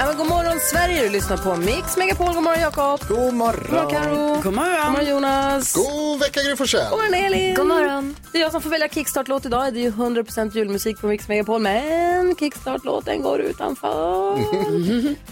[0.00, 2.34] Ja, god morgon Sverige, du lyssnar på Mix Megapol.
[2.34, 3.00] God morgon Jakob.
[3.08, 3.64] God morgon.
[3.70, 4.40] God morgon Karo.
[4.42, 4.82] God morgon.
[4.84, 5.74] God morgon Jonas.
[5.74, 6.90] God vecka Gry Forssell.
[6.90, 7.54] God morgon Elin.
[7.54, 8.16] God morgon.
[8.32, 9.74] Det är jag som får välja kickstart-låt idag.
[9.74, 14.32] Det är ju 100% julmusik på Mix Megapol, men kickstart-låten går utanför.
[14.32, 14.38] Och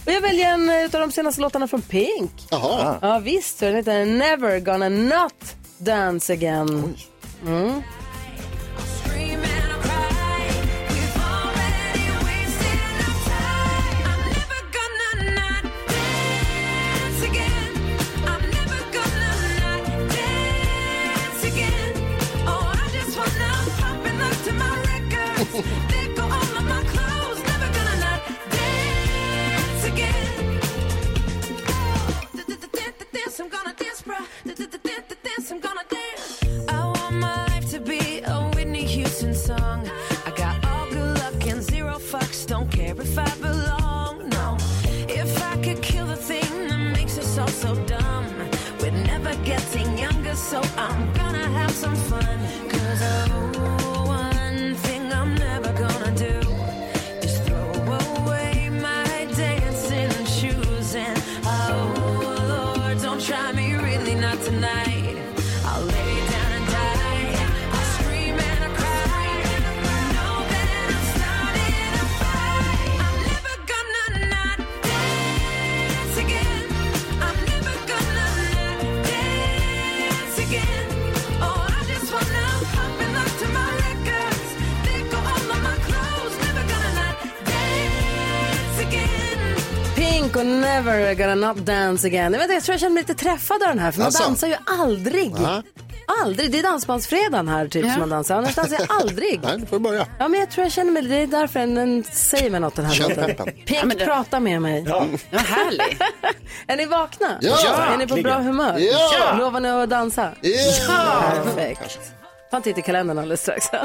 [0.13, 2.33] jag väljer en av de senaste låtarna från Pink.
[2.51, 2.99] Jaha.
[3.03, 5.35] Ja visst, den heter Never gonna not
[5.79, 6.95] dance again.
[7.47, 7.83] Mm.
[35.49, 35.96] I'm gonna
[90.11, 92.33] Pink och Never gonna not dance again.
[92.33, 94.23] Jag, vet, jag tror jag känner mig lite träffad av den här, för man Alltså?
[94.23, 95.33] dansar ju aldrig.
[95.39, 95.63] Ja.
[96.23, 96.51] Aldrig.
[96.53, 98.37] Det är dansbandsfredagen här typ som man dansar.
[98.37, 99.41] Annars dansar jag aldrig.
[99.45, 100.07] Nej, nu får du börja.
[100.19, 102.75] Ja, men jag tror jag känner mig, det är därför den, den säger mig något
[102.77, 103.47] den här Känn låten.
[103.67, 104.85] Pink, prata med mig.
[104.89, 105.99] Ja, härlig.
[106.67, 107.39] Är ni vakna?
[107.41, 107.87] Ja.
[107.93, 108.79] Är ni på bra humör?
[108.79, 109.37] Ja.
[109.39, 110.33] Lovar ni att dansa?
[110.41, 111.23] Ja.
[111.45, 111.99] Perfekt.
[112.51, 113.67] Ta en titt i kalendern alldeles strax.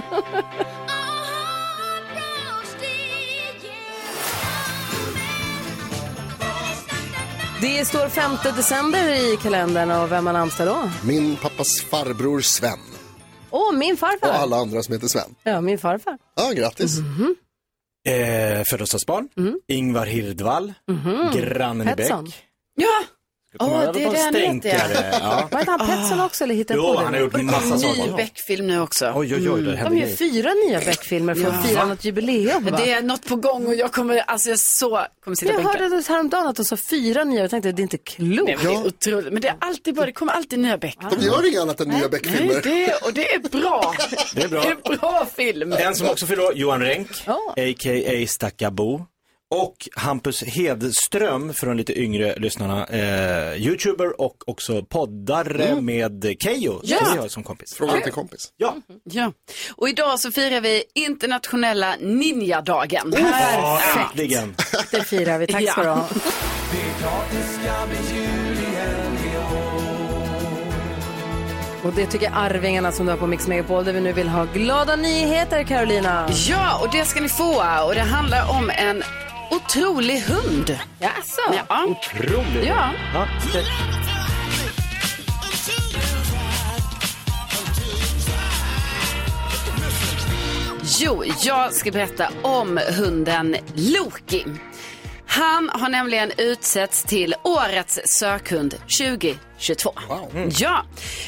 [7.61, 10.89] Det står 5 december i kalendern och vem har namnsdag då?
[11.03, 12.79] Min pappas farbror Sven.
[13.49, 14.29] Åh, min Och farfar.
[14.29, 15.35] alla andra som heter Sven.
[15.43, 16.17] Ja, min farfar.
[16.35, 16.97] Ja, grattis.
[18.07, 19.29] Eh, födelsedagsbarn,
[19.67, 20.73] Ingvar Hirdvall,
[21.33, 21.97] grannen i Bäck.
[21.97, 22.31] Petson.
[22.75, 23.03] Ja,
[23.59, 24.79] Åh, över det är på det han heter, ja.
[24.79, 25.17] stänkare.
[25.21, 25.47] Ja.
[25.51, 27.05] Var inte han Petson också eller hittade Jo, på det?
[27.05, 28.13] han har gjort en massa ny saker.
[28.17, 29.11] Beck-film nu också.
[29.15, 32.65] Oj, oj, oj, det De händer gör fyra nya Beck-filmer för att fira något jubileum.
[32.65, 32.71] Va?
[32.77, 35.63] Det är något på gång och jag kommer, alltså jag så, kommer sitta Jag och
[35.65, 35.83] bänka.
[35.83, 37.41] hörde det häromdagen att de sa fyra nya.
[37.41, 38.43] Jag tänkte det är inte klokt.
[38.45, 39.33] Nej, men det är otroligt.
[39.33, 40.97] Men det är alltid bra, det kommer alltid nya Beck.
[41.11, 42.61] De gör inget annat än nya Nej, Beck-filmer.
[42.63, 43.93] det, och det är bra.
[44.35, 44.61] Det är bra.
[44.61, 45.73] Det är bra film.
[45.73, 47.53] En som också fyller Johan Renck, Ja.
[47.57, 48.27] a.k.a.
[48.27, 49.05] Stackabo.
[49.53, 56.79] Och Hampus Hedström för de lite yngre lyssnarna, eh, youtuber och också poddare med Keyyo,
[56.83, 56.97] Ja.
[56.97, 57.73] som vi har som kompis.
[57.73, 58.49] Fråga till kompis.
[58.57, 59.33] Ja, Ja.
[59.75, 63.13] Och idag så firar vi internationella ninjadagen.
[63.17, 64.55] ja äntligen.
[64.91, 65.47] Det firar vi.
[65.47, 66.07] Tack ska du ha.
[71.83, 74.45] Och det tycker Arvingarna som du har på Mix Megapol där vi nu vill ha
[74.53, 76.29] glada nyheter Carolina.
[76.49, 77.55] Ja, och det ska ni få.
[77.87, 79.03] Och det handlar om en
[79.51, 80.79] otrolig hund.
[80.99, 81.41] Jaså?
[81.69, 81.85] Ja.
[81.85, 82.65] Otroligt.
[82.65, 82.91] Ja.
[83.13, 83.27] Ja.
[90.99, 94.45] Jo, jag ska berätta om hunden Loki.
[95.27, 98.75] Han har nämligen utsetts till årets sökhund
[99.61, 99.93] 2022.
[100.57, 100.85] Ja,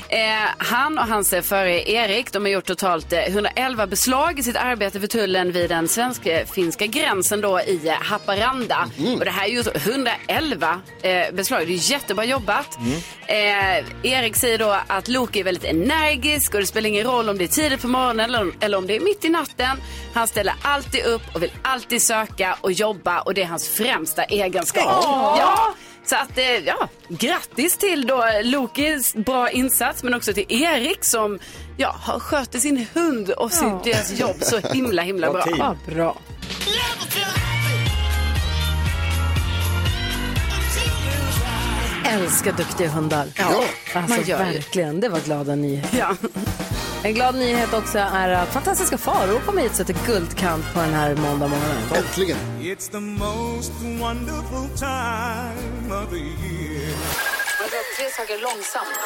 [0.10, 0.20] eh,
[0.58, 5.00] han och hans före Erik, de har gjort totalt eh, 111 beslag i sitt arbete
[5.00, 8.90] för tullen vid den svensk-finska gränsen då i eh, Haparanda.
[9.20, 12.78] Och det här är ju 111 eh, beslag, det är jättebra jobbat.
[13.28, 17.38] Eh, Erik säger då att Loki är väldigt energisk och det spelar ingen roll om
[17.38, 19.78] det är tidigt på morgonen eller, eller om det är mitt i natten.
[20.14, 24.24] Han ställer alltid upp och vill alltid söka och jobba och det är hans främsta
[24.24, 24.84] egenskap.
[25.38, 25.74] Ja.
[26.06, 31.40] Så att, eh, ja, grattis till då Lokis bra insats men också till Erik som
[31.78, 35.46] ja, har sköter sin hund och sin, deras jobb så himla himla bra.
[35.58, 36.18] Ja, bra.
[42.06, 43.28] Älskar duktiga hundar.
[43.36, 43.64] Ja.
[43.94, 45.98] Alltså man gör verkligen, det var glada nyheter.
[45.98, 46.16] Ja.
[47.04, 50.94] En glad nyhet också är att fantastiska Farao kommer hit och sätter guldkant på den
[50.94, 51.78] här måndag morgonen.
[52.60, 56.64] It's the most wonderful time of the year.
[58.18, 59.00] saker långsamt.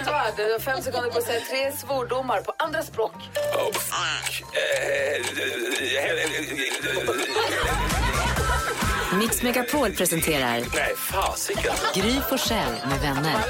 [0.00, 3.12] Edvard, du har fem sekunder på att säga tre svordomar på andra språk.
[9.18, 11.74] Mix Megapol presenterar Nej, fasiken.
[11.94, 13.44] Gry Forssell med vänner.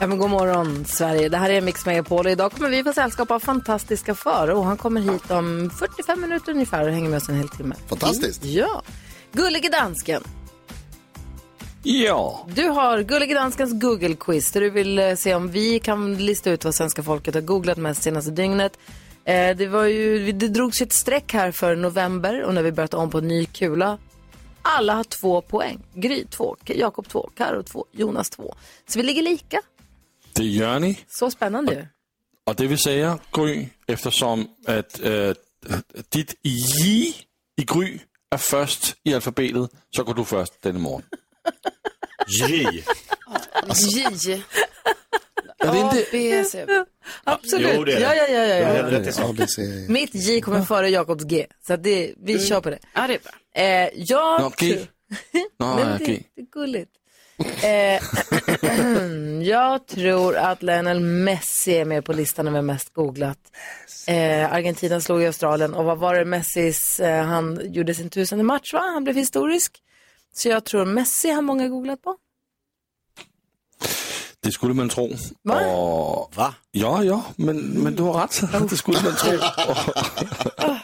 [0.00, 1.28] Ja, men god morgon, Sverige.
[1.28, 4.64] Det här är Mix Megapol och idag kommer vi få sällskap av fantastiska Före och
[4.64, 7.74] han kommer hit om 45 minuter ungefär och hänger med oss en hel timme.
[7.88, 8.44] Fantastiskt.
[8.44, 8.82] Ja.
[9.32, 10.22] Gullige dansken,
[11.88, 16.50] Ja, du har Gullige danskens Google-quiz där du vill eh, se om vi kan lista
[16.50, 18.78] ut vad svenska folket har googlat mest senaste dygnet.
[19.26, 22.94] Eh, det, var ju, det drogs ett streck här för november och när vi börjat
[22.94, 23.98] om på en ny kula.
[24.62, 25.82] Alla har två poäng.
[25.94, 28.54] Gry två, Jakob två, Karo två, Jonas två.
[28.88, 29.60] Så vi ligger lika.
[30.32, 30.98] det gör ni.
[31.08, 31.86] Så spännande ju.
[32.46, 35.32] Och det vill säga, Gry, eftersom att äh,
[36.08, 37.14] ditt J
[37.56, 37.98] i Gry
[38.30, 41.02] är först i alfabetet, så går du först denna morgon.
[42.28, 42.66] J.
[44.26, 44.42] J.
[45.66, 46.06] Är det A, inte...
[46.12, 46.66] B, C.
[47.24, 47.72] Absolut.
[47.74, 48.02] Jo, det är det.
[48.02, 48.90] Ja, ja, ja, ja, ja.
[48.90, 49.30] rätt i sak.
[49.30, 49.58] ABC.
[49.88, 51.46] Mitt J kommer före Jakobs G.
[51.66, 52.78] Så att det, vi kör på det.
[52.94, 53.62] Ja, det är bra.
[53.62, 54.52] Eh, jag
[55.58, 56.90] ja, men det, det är gulligt.
[57.38, 58.02] Eh,
[59.42, 63.38] jag tror att Lionel Messi är med på listan över mest googlat.
[64.08, 68.44] Eh, Argentina slog i Australien och vad var det Messis, eh, han gjorde sin tusende
[68.44, 68.80] match va?
[68.80, 69.82] Han blev historisk.
[70.32, 72.16] Så jag tror Messi har många googlat på.
[74.46, 75.10] Det skulle man tro.
[75.44, 75.66] Va?
[75.66, 76.32] Och...
[76.36, 76.54] Va?
[76.72, 78.40] Ja, ja, men, men du har rätt.
[78.70, 79.32] Det skulle man tro.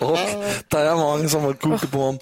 [0.06, 0.18] Och, och
[0.68, 2.18] der är många som har googlat på honom.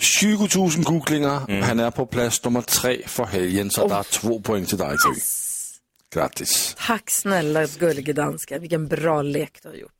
[0.00, 1.62] 20 000 googlingar.
[1.62, 4.88] Han är på plats nummer tre för helgen, så det är två poäng till dig,
[5.06, 5.20] Gry.
[6.14, 6.76] Grattis.
[6.86, 9.92] Tack snälla gullige danska, vilken bra lek du har gjort.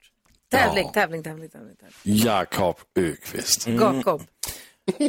[0.50, 0.92] Tävling, Ja.
[0.92, 1.76] tävling, tävling, tävling.
[1.76, 2.16] tävling.
[2.24, 3.66] Jakob Ökvist.
[3.68, 4.22] Jakob.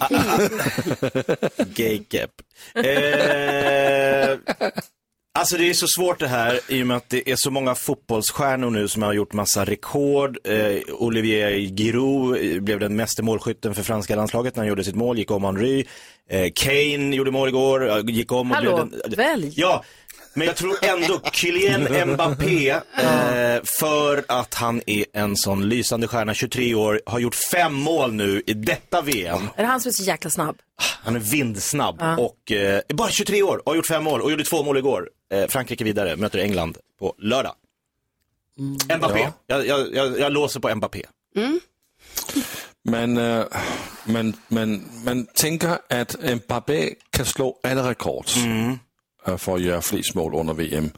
[1.75, 2.31] Gay-cap.
[2.75, 4.37] Eh,
[5.33, 7.75] alltså det är så svårt det här i och med att det är så många
[7.75, 10.37] fotbollsstjärnor nu som har gjort massa rekord.
[10.43, 14.95] Eh, Olivier Giroud eh, blev den meste målskytten för franska landslaget när han gjorde sitt
[14.95, 15.85] mål, gick om Henry.
[16.29, 19.17] Eh, Kane gjorde mål igår, eh, gick om och Hallå, blev den...
[19.17, 19.53] välj.
[19.55, 19.83] Ja,
[20.33, 26.33] men jag tror ändå Kylian Mbappé, eh, för att han är en sån lysande stjärna,
[26.33, 29.41] 23 år, har gjort fem mål nu i detta VM.
[29.55, 30.57] Är det han som är så jäkla snabb?
[31.03, 34.31] Han är vindsnabb och eh, är bara 23 år och har gjort fem mål och
[34.31, 35.09] gjorde två mål igår.
[35.31, 37.53] Eh, Frankrike vidare, möter England på lördag.
[38.97, 39.31] Mbappé, Ja.
[39.47, 41.01] jag, jag, jag, jag låser på Mbappé.
[42.83, 43.45] Men, øh,
[44.05, 48.25] men, men man tänker att Mbappé kan slå alla rekord
[49.27, 50.91] øh, för att göra flest mål under VM.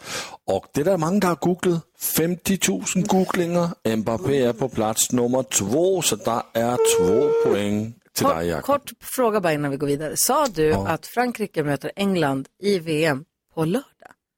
[0.47, 1.81] Och det är der många der har googlat.
[1.99, 2.57] 50
[2.95, 3.69] 000 googlinger.
[3.95, 8.65] Mbappé är på plats nummer två, så där är två poäng till dig, Kort, Jakob.
[8.65, 10.13] kort fråga bara innan vi går vidare.
[10.17, 13.85] Sa du att Frankrike möter England i VM på lördag?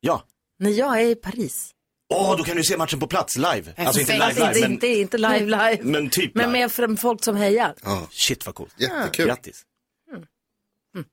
[0.05, 0.23] Ja.
[0.59, 1.71] När jag är i Paris.
[2.13, 3.73] Åh, då kan du se matchen på plats live.
[3.77, 5.77] Alltså inte live, Alltså, live, inte, men, inte, inte live live.
[5.83, 6.59] men typ Men live.
[6.59, 7.75] med fram- folk som hejar.
[8.11, 8.73] Shit vad coolt.
[8.77, 9.27] Jättekul.
[9.27, 9.61] Grattis.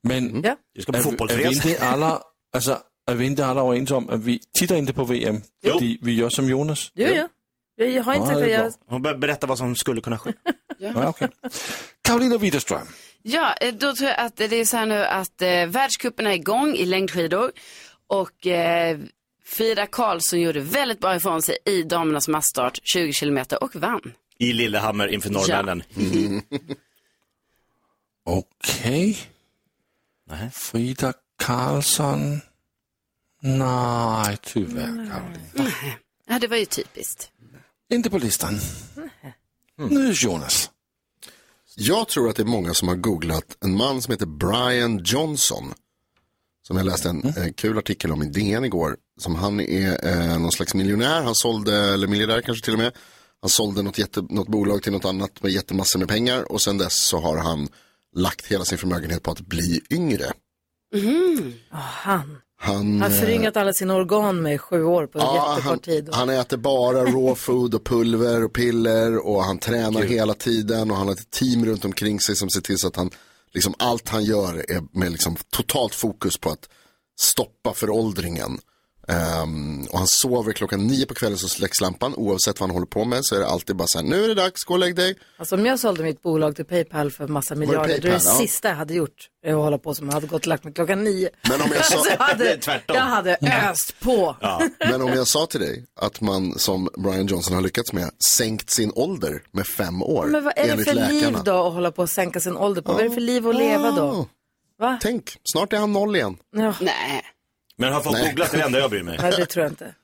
[0.03, 0.57] Men Ja.
[0.75, 1.69] Du ska på är, är, vi fotbollsresa.
[1.69, 2.23] inte alla,
[2.55, 2.79] alltså,
[3.11, 5.41] är vi inte alla överens om att vi tittar inte på VM?
[5.63, 5.73] Jo.
[5.73, 6.91] För vi gör som Jonas.
[6.95, 7.29] Jo, jo.
[7.77, 8.73] Jag, jag har inte Ja, sagt det att är jag...
[8.87, 10.33] Hon börjar berätta vad som skulle kunna ske.
[10.83, 11.29] Ja, okay.
[12.03, 12.87] Karolina Widerström.
[13.23, 16.31] Ja, eh, då tror jag att det är så här nu att eh, världscupen är
[16.33, 17.53] igång i längdskidor
[18.11, 18.99] och eh,
[19.45, 24.13] Frida Karlsson gjorde väldigt bra ifrån sig i damernas massstart 20 kilometer och vann.
[24.39, 25.83] I Lillehammer inför norrmännen.
[28.25, 29.19] Okej.
[30.31, 30.51] Nej.
[30.53, 32.41] Frida Karlsson.
[33.43, 35.73] Nej, tyvärr Karolina.
[36.27, 37.31] Ja, det var ju typiskt.
[37.93, 38.59] Inte på listan.
[39.77, 40.71] Nu är Jonas.
[41.77, 45.75] Jag tror att det är många som har googlat en man som heter Brian Johnson.
[46.71, 48.97] Som jag läste en eh, kul artikel om i DN igår.
[49.21, 51.23] Som han är eh, någon slags miljonär.
[51.23, 52.93] Han sålde, eller miljardär kanske till och med.
[53.41, 56.53] Han sålde något, jätte, något bolag till något annat med jättemassor med pengar.
[56.53, 57.69] Och sen dess så har han
[58.17, 60.25] lagt hela sin förmögenhet på att bli yngre.
[61.71, 62.39] Han.
[62.61, 65.79] Han, Han har eh, föryngat alla sina organ med sju år på Ja, jättekort han,
[65.79, 66.09] tid.
[66.09, 66.15] Och...
[66.15, 70.97] han äter bara raw food och pulver och piller och han tränar hela tiden och
[70.97, 73.11] han har ett team runt omkring sig som ser till så att han,
[73.55, 76.69] liksom allt han gör är med liksom totalt fokus på att
[77.21, 78.59] stoppa föråldringen.
[79.11, 82.87] Ehm, och han sover klockan nio på kvällen så släcks lampan oavsett vad han håller
[82.87, 84.81] på med så är det alltid bara så här, nu är det dags, gå och
[84.81, 85.15] lägg dig.
[85.39, 88.13] Alltså om jag sålde mitt bolag till Paypal för massa miljarder, det Paypal?
[88.13, 88.19] Ja.
[88.31, 90.73] sista jag hade gjort är att hålla på som jag hade gått och lagt mig
[90.75, 91.31] klockan nio.
[91.49, 92.97] Men om jag sa, Alltså, jag, hade, Tvärtom.
[92.97, 93.37] jag hade
[93.71, 94.37] öst på.
[94.79, 98.71] men om jag sa till dig att man som Brian Johnson har lyckats med sänkt
[98.71, 102.03] sin ålder med fem år Men vad är det för liv då att hålla på
[102.03, 102.93] och sänka sin ålder på?
[102.93, 104.29] Vad är det för liv att leva då?
[104.79, 104.99] Va?
[105.03, 106.37] Tänk, snart är han noll igen.
[106.57, 107.23] Ja, Nej.
[107.81, 108.29] Men har fått Nej.
[108.29, 109.19] googlat det enda jag bryr mig.
[109.23, 109.95] nej, det tror jag inte.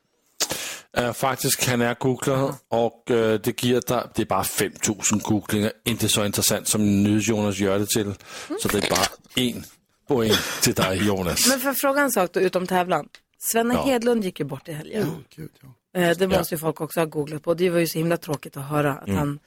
[0.99, 5.73] Uh, faktiskt kan jag googla och uh, det ger dig, det är bara 5000 googlingar,
[5.85, 8.15] inte så intressant som nu Jonas gör det till.
[8.63, 9.07] Så det är bara
[9.37, 9.65] en
[10.09, 11.49] poäng till dig Jonas.
[11.49, 13.09] Men för att fråga en sak då, utom tävlan.
[13.39, 13.83] Svenne Ja.
[13.83, 15.25] Hedlund gick ju bort i helgen.
[15.37, 15.51] Gud,
[15.93, 16.01] ja.
[16.01, 17.55] Eh, Det måste ju folk också ha googlat på.
[17.55, 19.39] Det var ju så himla tråkigt att höra att han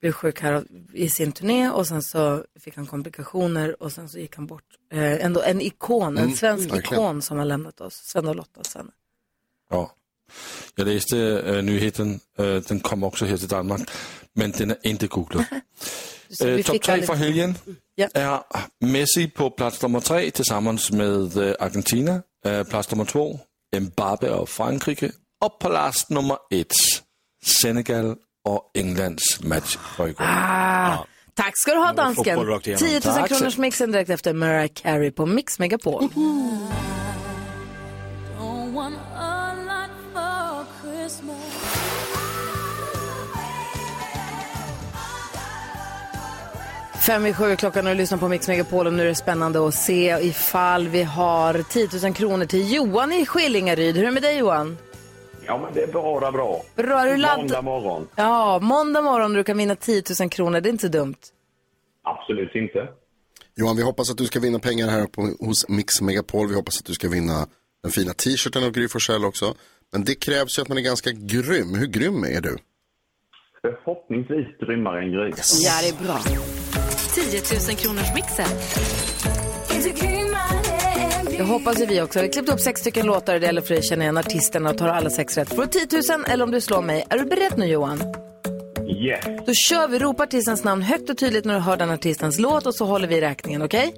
[0.00, 4.18] blev sjuk här i sin turné och sen så fick han komplikationer och sen så
[4.18, 4.64] gick han bort.
[4.92, 7.02] Eh, ändå en ikon, en svensk verkligen.
[7.02, 7.94] ikon som har lämnat oss.
[8.12, 8.90] Sven och Lotta Svenne.
[9.70, 9.94] Ja.
[10.74, 13.90] Jag läste uh, nyheten, uh, den kom också här till Danmark,
[14.32, 15.44] men den är inte googlad.
[16.44, 17.54] Uh, Topp tre för helgen
[17.94, 18.08] Ja.
[18.14, 18.40] är
[18.80, 22.22] Messi på plats nummer tre tillsammans med uh, Argentina.
[22.70, 23.40] Plats nummer två,
[23.80, 25.12] Mbappe och Frankrike.
[25.40, 26.72] Och plats nummer ett,
[27.44, 30.24] Senegal och Englands match för igår.
[30.28, 30.96] Ah,
[31.34, 32.24] Tack ska du ha dansken.
[32.36, 32.78] fotboll rakt igenom.
[32.88, 36.08] 10 000 Tack så- kronors mixen direkt efter Mariah Carey på Mix Megapol.
[47.06, 49.74] Fem i sju klockan och lyssnar på Mix Megapol och nu är det spännande att
[49.74, 53.96] se ifall vi har 10 000 kronor till Johan i Skillingaryd.
[53.96, 54.78] Hur är det med dig Johan?
[55.48, 56.62] Ja, men det är bara bra.
[56.76, 57.38] Bra, är du ladd?
[57.38, 58.08] Måndag morgon.
[58.16, 60.60] Ja, måndag morgon du kan vinna 10 000 kronor.
[60.60, 61.16] Det är inte dumt.
[62.04, 62.88] Absolut inte.
[63.56, 66.48] Johan, vi hoppas att du ska vinna pengar här på, hos Mix Megapol.
[66.48, 67.46] Vi hoppas att du ska vinna
[67.82, 69.54] den fina t-shirten av Gry Forssell också.
[69.92, 71.74] Men det krävs ju att man är ganska grym.
[71.74, 72.56] Hur grym är du?
[73.60, 75.32] Förhoppningsvis grymmare än Gry.
[75.60, 76.18] Ja, det är bra.
[77.14, 78.46] 10 000 kronors mixen.
[81.38, 82.18] Det hoppas ju vi också.
[82.18, 84.16] Vi har klippt upp sex stycken låtar och det gäller för dig att känna igen
[84.16, 85.48] artisterna och tar alla sex rätt.
[85.48, 87.04] Får du 10 000 eller om du slår mig.
[87.10, 88.02] Är du beredd nu Johan?
[88.88, 89.24] Yes.
[89.46, 92.66] Då kör vi, ropa artistens namn högt och tydligt när du hör den artistens låt
[92.66, 93.94] och så håller vi räkningen, okej?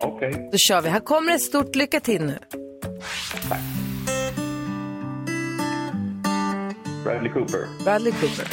[0.00, 0.48] Okej.
[0.52, 0.88] Då kör vi.
[0.88, 2.38] Här kommer ett stort lycka till nu.
[7.04, 7.84] Bradley Cooper.
[7.84, 8.46] Bradley Cooper.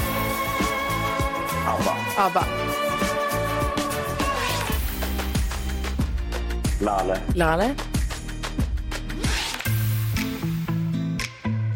[1.68, 1.96] ABBA.
[2.18, 2.46] ABBA.
[6.82, 7.18] Lale.
[7.36, 7.76] Lale.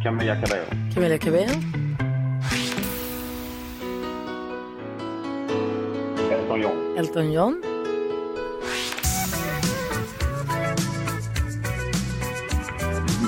[0.04, 0.66] Camilla Cabello.
[0.94, 1.54] Camilla Cabello.
[6.32, 6.98] Elton John.
[6.98, 7.62] Elton John.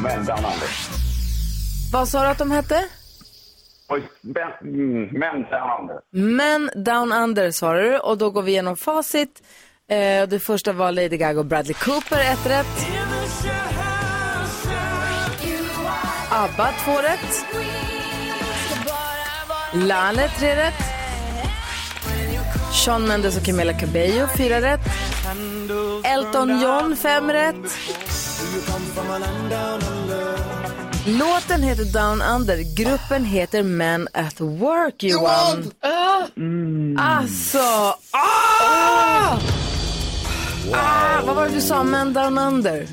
[0.04, 0.70] Men Down Under.
[1.94, 2.86] Vad sa du att de hette?
[4.62, 6.00] Mm, men Down Under.
[6.12, 9.44] Men Down Under svarar du och då går vi igenom facit.
[9.90, 12.95] Eh, det första var Lady Gaga och Bradley Cooper, ett rätt.
[16.36, 17.46] ABBA, två rätt.
[19.74, 20.74] Lale, tre rätt.
[22.74, 24.80] Sean Mendes och Camila Cabello, fyra rätt.
[26.04, 27.56] Elton John, fem rätt.
[31.06, 35.72] Låten heter Down Under, gruppen heter Men at Work, Johan.
[37.00, 37.60] Alltså,
[38.12, 39.38] ah!
[40.74, 41.84] Ah, vad var det du sa?
[41.84, 42.88] Men Down Under.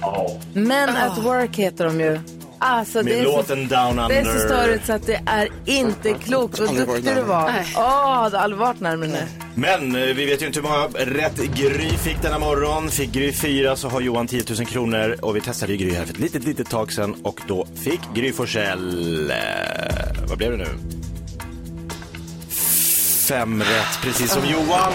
[0.00, 0.28] Ja.
[0.52, 2.35] Men at Work heter de ju.
[2.58, 4.08] Alltså, det Med är, så, låten Down Under.
[4.08, 6.58] det är så störigt så att det är inte klokt.
[6.58, 7.46] Vad duktig du var.
[7.46, 7.64] närmare.
[7.76, 9.18] Åh, oh, du aldrig varit närmare nu.
[9.54, 12.90] Men eh, vi vet ju inte hur många rätt Gry fick denna morgon.
[12.90, 15.16] Fick Gry fyra så har Johan 10 000 kronor.
[15.22, 17.16] Och vi testade ju Gry här för ett litet, litet tag sedan.
[17.22, 19.30] Och då fick Gry Forssell...
[19.30, 19.36] Eh,
[20.28, 20.68] vad blev det nu?
[23.28, 24.92] Fem rätt, precis som Johan.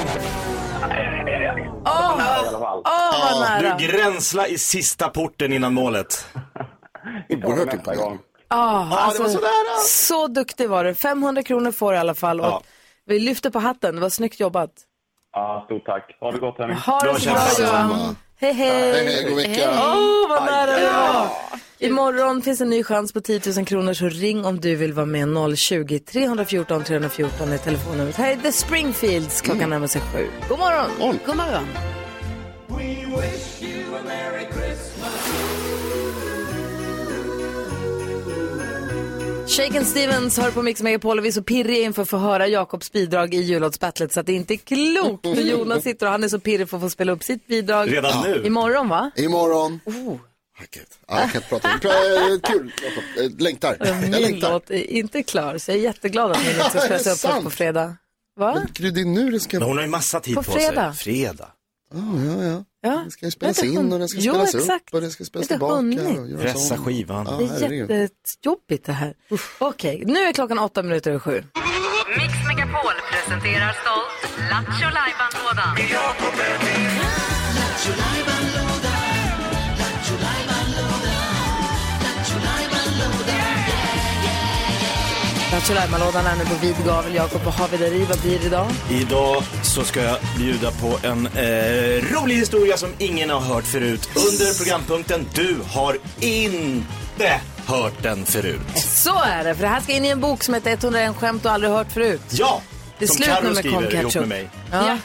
[1.86, 2.82] Åh, fall.
[2.86, 3.78] åh, vad nära.
[3.78, 6.26] Du gränsla i sista porten innan målet.
[7.30, 8.18] Oerhört imponerande.
[8.50, 10.94] Ja, alltså, var sådär, så duktig var du.
[10.94, 12.40] 500 kronor får du i alla fall.
[12.40, 12.62] Och Ja.
[13.06, 13.96] Vi lyfter på hatten.
[13.96, 14.72] Det var snyggt jobbat.
[15.34, 16.18] Ja, stort tack.
[16.20, 16.74] Ha det gott, hörni.
[16.74, 18.16] Ha det så bra.
[18.40, 18.94] Hej, hej.
[18.94, 19.70] Hej, hej, god vecka.
[19.72, 21.28] Åh, vad nära det var.
[21.80, 25.06] Imorgon finns en ny chans på 10 000 kronor, så ring om du vill vara
[25.06, 25.28] med.
[25.28, 28.16] 020-314 314 är telefonnumret.
[28.16, 30.28] Här är The Springfields, klockan närmar sig sju.
[30.50, 31.20] God morgon.
[31.26, 31.68] God morgon.
[39.58, 42.48] Shaken Stevens hör på Mix Megapol och vi är så pirriga inför att få höra
[42.48, 45.26] Jakobs bidrag i jullåtsbattlet så att det inte är klokt.
[45.26, 47.94] För Jonas sitter och han är så pirrig för att få spela upp sitt bidrag.
[47.94, 48.44] Redan nu?
[48.46, 49.12] Imorgon va?
[49.16, 49.80] Imorgon.
[49.86, 50.14] Oh.
[50.14, 50.64] Ah.
[51.08, 51.68] Ja, jag kan inte prata.
[51.68, 53.40] Pra- Kul, Jakob.
[53.42, 53.78] Längtar.
[53.80, 54.52] Jag Min längtar.
[54.52, 57.50] låt är inte klar så jag är jätteglad att ni inte ska spelas upp på
[57.50, 57.96] fredag.
[58.40, 58.64] Va?
[58.80, 59.58] Men det är nu det ska...
[59.60, 60.94] Men Ja, hon har ju massa tid På på, fredag.
[60.94, 61.04] sig.
[61.04, 61.48] Fredag.
[61.94, 62.64] ja, ja.
[62.84, 63.02] Ja.
[63.06, 63.94] Det ska ju spelas in inte.
[63.96, 64.90] och det ska Jo, spelas exakt.
[64.90, 65.84] upp och det ska spelas tillbaka.
[66.42, 67.26] Pressa skivan.
[67.30, 69.14] Ja, Det är jättejobbigt det här.
[69.60, 71.44] Okej, nu är klockan åtta minuter över sju.
[72.18, 75.78] Mix Megapol presenterar stolt Lattjo Lajban-lådan.
[85.60, 87.16] Solarma-lådan är nu på vid gavel.
[87.16, 88.06] Jakob, vad har vi där i?
[88.06, 88.68] Vad blir det idag?
[88.90, 94.10] Idag så ska jag bjuda på en eh, rolig historia som ingen har hört förut.
[94.16, 98.62] Under programpunkten Du har inte hört den förut.
[98.76, 101.44] Så är det, för det här ska in i en bok som heter 101 skämt
[101.44, 102.22] du aldrig hört förut.
[102.32, 102.62] Ja!
[103.00, 104.50] Det är som slut Carro nu med skriver ihop med mig.
[104.72, 104.88] Ja.
[104.88, 104.98] Ja.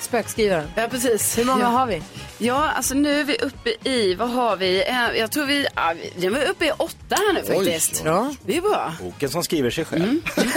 [0.00, 0.68] Spökskrivaren.
[0.74, 1.38] Ja, precis.
[1.38, 1.66] Hur många ja.
[1.68, 2.02] har vi?
[2.38, 4.82] Ja, alltså nu är vi uppe i, vad har vi?
[4.88, 8.02] Eh, Jag tror vi, ja, vi är uppe i åtta här nu faktiskt.
[8.04, 8.34] Ja.
[8.46, 8.94] Det är bra.
[9.02, 10.02] Boken som skriver sig själv.
[10.04, 10.22] Mm.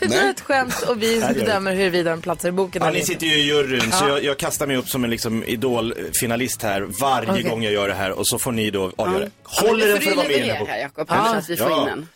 [0.00, 3.26] Du drar ett skämt och vi bedömer huruvida den platsar i boken Ja, ni sitter
[3.26, 7.30] ju i juryn, så jag, jag kastar mig upp som en liksom idolfinalist här varje
[7.30, 7.42] Okej.
[7.42, 9.24] gång jag gör det här och så får ni då avgöra.
[9.24, 9.30] Ja,
[9.68, 10.74] Håller den för att vara med i den här boken?
[10.74, 11.34] här Jakob, Ja.
[11.36, 11.80] att vi får Ja.
[11.80, 12.08] in den.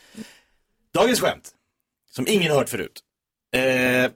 [0.95, 1.51] Dagens skämt,
[2.11, 3.01] som ingen har hört förut.
[3.55, 4.11] Eh,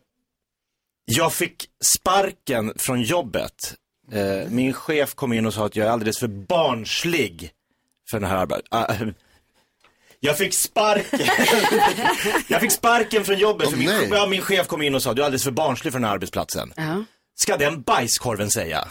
[1.10, 3.74] jag fick sparken från jobbet.
[4.12, 7.50] Eh, min chef kom in och sa att jag är alldeles för barnslig
[8.10, 8.66] för den här arbetet.
[8.70, 8.94] Ah,
[10.20, 11.20] jag fick sparken.
[12.48, 13.66] jag fick sparken från jobbet.
[13.66, 15.50] Åh, för min, ja, min chef kom in och sa att du är alldeles för
[15.50, 16.72] barnslig för den här arbetsplatsen.
[16.76, 17.04] Ja.
[17.38, 18.88] Ska den bajskorven säga?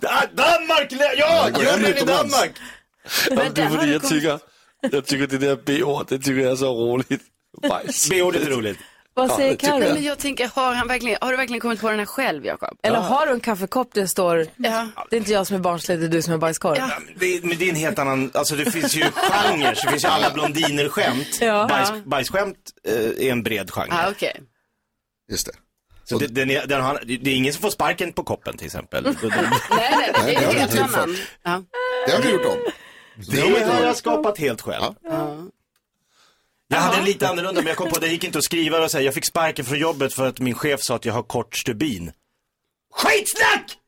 [0.00, 0.92] Da- Danmark!
[1.16, 2.04] Ja, juryn i.
[2.04, 2.52] Danmark!
[3.30, 4.42] Ja, det har du kommit-
[4.82, 7.22] tycker, jeg tycker det der B-ord, det tycker jeg er så roligt.
[7.68, 8.08] Bajs.
[8.10, 8.78] B-ordet är roligt.
[9.14, 9.94] Vad säger det tycker Nej, Carro?
[9.94, 12.78] men jag tänker, har, han verkligen, har du verkligen kommit på den här själv Jakob?
[12.82, 14.88] Eller har du en kaffekopp där det står Ja.
[15.10, 16.76] det är inte jag som är barnslig, det är du som är bajskorv?
[16.78, 16.90] Ja.
[17.16, 20.04] Det, är- men det är en helt annan, alltså det finns ju genrer, det finns
[20.04, 21.38] ju alla blondiner-skämt.
[21.40, 21.66] Ja.
[21.68, 22.56] Bajs, bajsskämt
[22.88, 22.94] eh,
[23.26, 23.88] är en bred genre.
[23.90, 24.40] Ah, okej.
[25.30, 25.52] Just det.
[26.04, 28.66] Så det, den är, den har, det är ingen som får sparken på koppen till
[28.66, 29.04] exempel.
[29.22, 31.16] Nej, nej, det är har en helt annan.
[31.42, 31.62] Ja.
[32.06, 32.58] Det har vi gjort om.
[33.16, 34.94] Det har jag skapat helt själv.
[35.04, 35.36] Ja.
[36.68, 38.78] Jag hade en lite annorlunda, men jag kom på att det gick inte att skriva
[38.84, 41.22] och säga, jag fick sparken från jobbet för att min chef sa att jag har
[41.22, 42.12] kort stubin.
[42.94, 43.78] Skitsnack!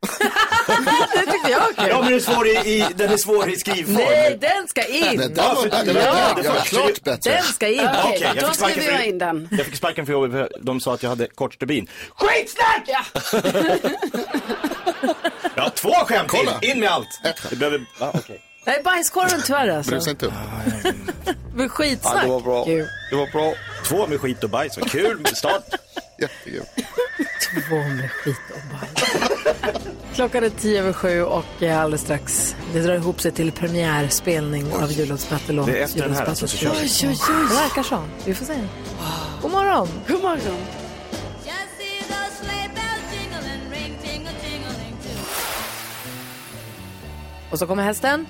[1.15, 1.87] Det tyckte jag var kul.
[1.89, 3.95] Ja, men den är svår i, i, den är svår i skrivform.
[3.95, 5.19] Nej, den ska Nej, in!
[5.21, 7.31] den var, den var, Ja, ja, det klart bättre.
[7.31, 7.81] Den ska in!
[7.81, 9.49] Okej, Okej, jag då fick sparken skriver jag för- in den.
[9.51, 11.89] Jag fick sparken för jobbet för de sa att jag hade kort stubin.
[12.17, 12.85] Skitsnack!
[12.87, 13.05] Ja.
[15.57, 16.39] Ja, två skämt till.
[16.39, 16.59] Kolla.
[16.63, 17.21] In med allt.
[17.51, 17.85] Det behöver...
[18.01, 18.41] Ja, okej.
[18.67, 19.91] Nej, bajskorven tyvärr alltså.
[19.91, 20.33] Brusa inte upp.
[21.55, 22.15] Men skitsnack.
[22.17, 22.65] Ja, det var bra.
[22.65, 22.89] Kul.
[23.11, 23.55] Det var bra.
[23.87, 24.79] Två med skit och bajs.
[24.79, 25.65] Vad kul start.
[26.21, 26.65] Jättekul.
[27.69, 29.11] Två med skit och bajs.
[30.15, 34.73] Klockan är tio över sju och eh, alldeles strax, det drar ihop sig till premiärspelning
[34.73, 35.61] av jullåtsbattle.
[35.61, 36.77] och Det är efter den här alltså, så kör vi.
[36.77, 37.47] Oj, oj, oj.
[37.49, 38.05] Det verkar så.
[38.25, 38.55] Vi får se.
[39.43, 39.89] God morgon.
[40.09, 40.57] God morgon.
[47.51, 48.27] Och så kommer hästen.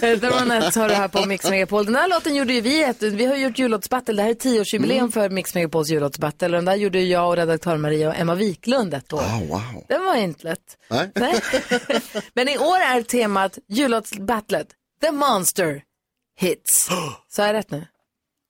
[0.00, 1.86] The Ronettes har det här på Mix Megapol.
[1.86, 4.14] Den här låten gjorde ju vi, ett, vi har gjort jullåtsbattle.
[4.14, 6.46] Det här är tioårsjubileum för Mix Megapols jullåtsbattle.
[6.46, 9.20] Och den där gjorde jag och redaktör Maria och Emma Wiklund ett år.
[9.20, 9.84] Ah, wow.
[9.88, 10.76] Den var inte lätt.
[10.90, 11.10] Nej.
[11.14, 11.40] Nej.
[12.34, 14.68] Men i år är temat jullåtsbattlet
[15.00, 15.82] The Monster
[16.38, 16.88] Hits.
[17.28, 17.86] Så är jag rätt nu?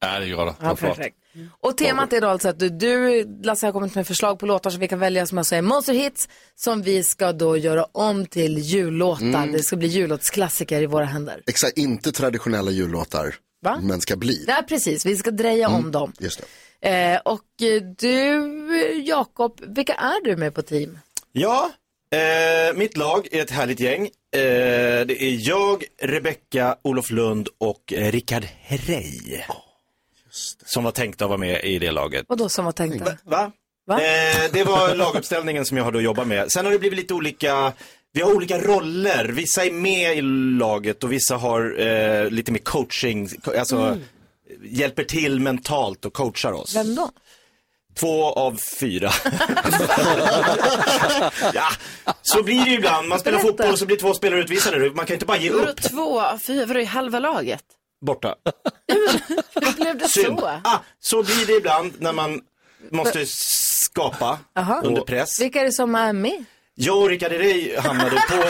[0.01, 0.55] Ja, det gör det.
[0.61, 1.17] Ja, perfekt.
[1.61, 4.71] Och temat är då alltså att du, du, Lasse, har kommit med förslag på låtar
[4.71, 8.27] som vi kan välja som alltså är monster hits som vi ska då göra om
[8.27, 9.47] till jullåtar.
[9.53, 11.43] Det ska bli jullåtsklassiker i våra händer.
[11.47, 13.35] Exakt, inte traditionella jullåtar.
[13.63, 13.79] Va?
[13.83, 14.45] Men ska bli.
[14.49, 15.07] Ja, precis.
[15.07, 16.13] Vi ska dreja om dem.
[16.19, 16.47] Just det.
[16.81, 20.99] Eh, och eh, du, Jakob, vilka är du med på team?
[21.33, 21.71] Ja,
[22.11, 24.03] eh, mitt lag är ett härligt gäng.
[24.03, 24.11] Eh,
[25.07, 29.43] det är jag, Rebecka, Olof Lund och eh, Rickard Herrey.
[30.67, 32.25] Som var tänkta att vara med i det laget.
[32.29, 33.17] Vad då som var tänkta?
[33.25, 33.53] Va?
[33.87, 34.01] Va?
[34.01, 36.53] Eh, det var laguppställningen som jag har då jobbat med.
[36.53, 37.73] Sen har det blivit lite olika,
[38.13, 39.25] vi har olika roller.
[39.25, 40.23] Vissa är med i
[40.59, 43.99] laget och vissa har eh, lite mer coaching, alltså
[44.63, 46.77] hjälper till mentalt och coachar oss.
[46.77, 47.11] Vem då?
[47.99, 49.11] Två av fyra.
[51.55, 51.69] ja,
[52.23, 53.09] så blir det ju ibland.
[53.09, 53.49] Man spelar Berätta.
[53.49, 54.91] fotboll och så blir två spelare utvisade.
[54.91, 56.67] Man kan inte bara ge upp två av fyra?
[56.67, 57.65] Vadå i halva laget?
[58.01, 58.35] Borta.
[59.55, 60.41] Hur blev det Synd.
[60.41, 60.47] så?
[60.47, 62.41] Ah, så blir det ibland när man
[62.91, 64.81] måste skapa Aha.
[64.85, 65.41] under press.
[65.41, 66.45] Vilka är det som är med?
[66.75, 68.45] Jag och Rickard Herrey hamnade på...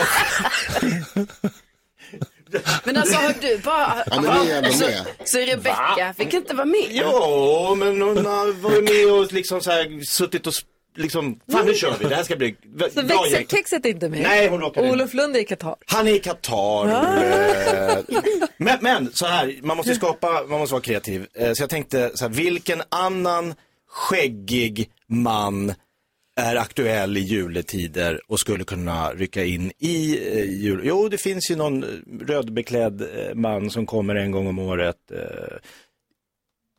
[2.83, 4.03] Men alltså har du bara...
[4.05, 5.05] Ja, men vi är ändå så, med.
[5.25, 6.87] så Rebecka fick inte vara med?
[6.89, 10.53] Jo, men hon har varit med och liksom så här suttit och
[10.97, 12.55] liksom, fan nu kör vi, det här ska bli
[12.93, 14.21] Så växelkexet är inte med?
[14.21, 15.75] Nej, hon råkade Olof Lund är i Qatar.
[15.85, 16.87] Han är i Qatar.
[16.87, 17.97] eh,
[18.57, 21.27] Men, men så här, man måste skapa, man måste vara kreativ.
[21.33, 23.53] Eh, Så jag tänkte så här, vilken annan
[23.89, 25.73] skäggig man
[26.39, 30.81] är aktuell i juletider och skulle kunna rycka in i eh, jul.
[30.83, 31.85] Jo, det finns ju någon
[32.27, 35.11] rödbeklädd eh, man som kommer en gång om året.
[35.11, 35.57] eh.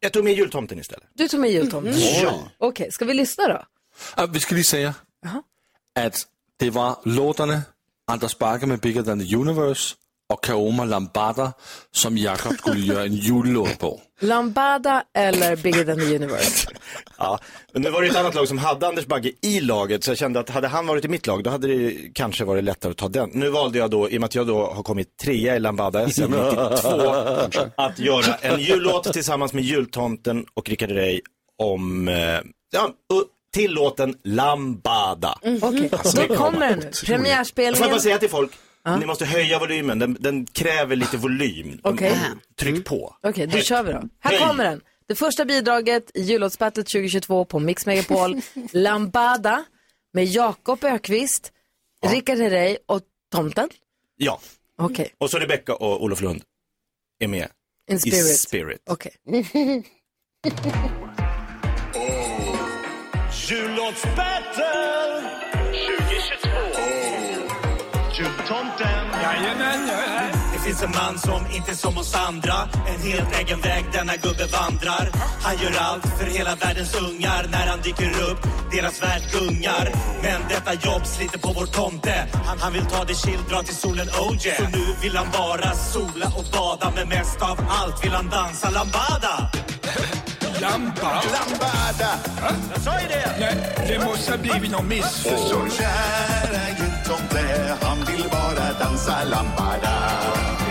[0.01, 1.05] Jag tog med jultomten istället.
[1.15, 1.95] Du tog med jultomten.
[2.23, 2.49] Ja.
[2.59, 3.63] Okej, ska vi lyssna då?
[4.17, 5.43] Ja, vi ska lige sige, Jaha.
[5.97, 6.15] at
[6.61, 7.63] Det var låtarna
[8.11, 9.95] Anders Bagge med Bigger than the Universe
[10.33, 11.53] och Kaoma Lambada
[11.93, 14.01] som Jakob skulle göra en jullåt på.
[14.21, 16.69] Lambada eller Bigger than the universe?
[17.21, 17.39] Ja,
[17.73, 20.19] men det var ju ett annat lag som hade Anders Bagge i laget så jag
[20.19, 22.97] kände att hade han varit i mitt lag då hade det kanske varit lättare att
[22.97, 23.31] ta den.
[23.33, 26.09] Nu valde jag då, i och med att jag då har kommit trea i Lambada
[26.11, 26.39] SM 92,
[27.77, 31.21] att göra en jullåt tillsammans med jultomten och Rickard Herrey
[31.59, 32.15] om, eh,
[32.71, 32.91] ja,
[33.53, 35.39] till låten Lambada.
[35.63, 35.91] Okej,
[36.29, 36.81] då kommer den.
[36.81, 37.91] Får jag Premiärspelningen.
[37.91, 38.53] bara säga till folk,
[39.01, 41.81] ni måste höja volymen, den, den kräver lite volym.
[41.83, 42.17] Okej.
[42.57, 43.17] Tryck på.
[43.23, 43.67] Okej, då Högt.
[43.67, 44.03] kör vi då.
[44.21, 44.39] Här Hej.
[44.41, 44.81] kommer den.
[45.07, 48.41] Det första bidraget i jullåtsbattlet 2022 på Mix Megapol.
[48.73, 49.65] Lambada
[50.13, 51.53] med Jakob Ökvist,
[52.07, 53.01] Rickard Herrey och
[53.33, 53.69] Tomten.
[54.17, 54.41] Ja,
[54.81, 56.43] Okej, och så Rebecca och Olof Lund
[57.21, 57.49] är med.
[57.91, 58.39] in I spirit.
[58.41, 58.83] spirit.
[58.91, 59.13] Okej.
[63.51, 64.73] Jullåtsbattle
[65.73, 66.49] 2022.
[68.13, 69.07] Jultomten.
[69.23, 70.33] Jajamän, jag är här.
[70.53, 72.55] Det finns en man som inte är som oss andra.
[72.87, 75.11] En helt egen väg denna gubbe vandrar.
[75.43, 77.47] Han gör allt för hela världens ungar.
[77.51, 78.39] När han dyker upp,
[78.73, 79.93] deras värld gungar.
[80.23, 82.27] Men detta jobb sliter på vår tomte.
[82.47, 84.59] Han, han vill ta det chill, dra till solen, oh yeah.
[84.59, 86.93] Så nu vill han bara sola och bada.
[86.97, 89.51] Men mest av allt vill han dansa lambada.
[90.61, 91.23] Lambada?
[91.37, 92.11] Lambada!
[92.73, 93.37] Jag sa ju det!
[93.41, 95.73] Nej, det måste ha blivit något missförstånd.
[95.73, 99.95] kära jultomte, han vill bara dansa lambada.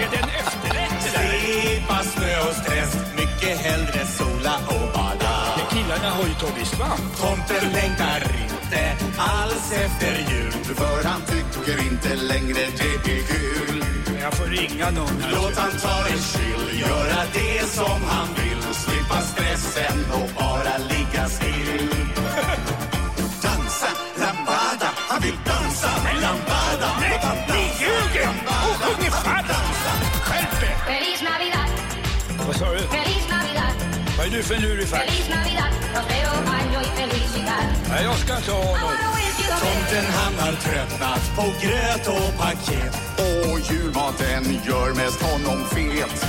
[0.02, 1.02] Är det en efterrätt?
[1.14, 5.34] Slippa snö och stress, mycket hellre sola och bada.
[5.58, 7.18] Ja, killarna har ju tagit svamp.
[7.22, 8.82] Tomten längtar inte
[9.18, 10.76] alls efter jul.
[10.76, 13.77] För han tycker inte längre det är kul.
[14.28, 15.24] Jag får ringa någon.
[15.32, 18.62] Låt han ta det chill, göra det som han vill.
[18.74, 21.88] Slippa stressen och bara ligga still.
[23.44, 23.90] Dansa
[24.22, 26.90] lambada, han vill dansa lambada.
[27.02, 28.30] Nej, Låt han ni ljuger!
[28.70, 29.88] Och sjunger falskt!
[30.28, 30.76] Skärp er!
[30.92, 31.70] Feliz Navidad,
[32.48, 32.80] Vad sa du?
[32.80, 33.74] feliz Navidad,
[34.18, 35.04] Vad är du för lurifax?
[35.06, 35.72] feliz Navidad.
[37.90, 39.17] Nej, jag ska inte ha något.
[39.48, 42.94] Tomten han har tröttnat på gröt och paket.
[43.18, 46.26] Och julmaten gör mest honom fet.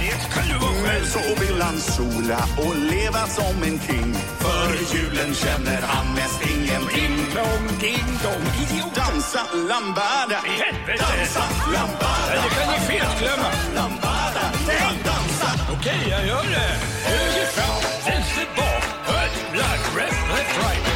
[0.00, 1.04] Det kan du vara själv.
[1.04, 4.14] Så vill han sola och leva som en king.
[4.38, 7.14] För julen känner han mest ingenting.
[7.34, 8.94] Dong, ding, dong, idiot.
[8.94, 10.40] Dansa lambada.
[11.02, 11.44] Dansa
[11.74, 12.42] lambada.
[12.42, 13.50] Det kan ni felglömma.
[13.74, 14.44] Lambada.
[14.66, 14.98] Nej.
[15.04, 15.50] Dansa.
[15.72, 16.72] Okej, jag gör det.
[17.08, 20.89] Höger fram, vänster bak, höger, left, right.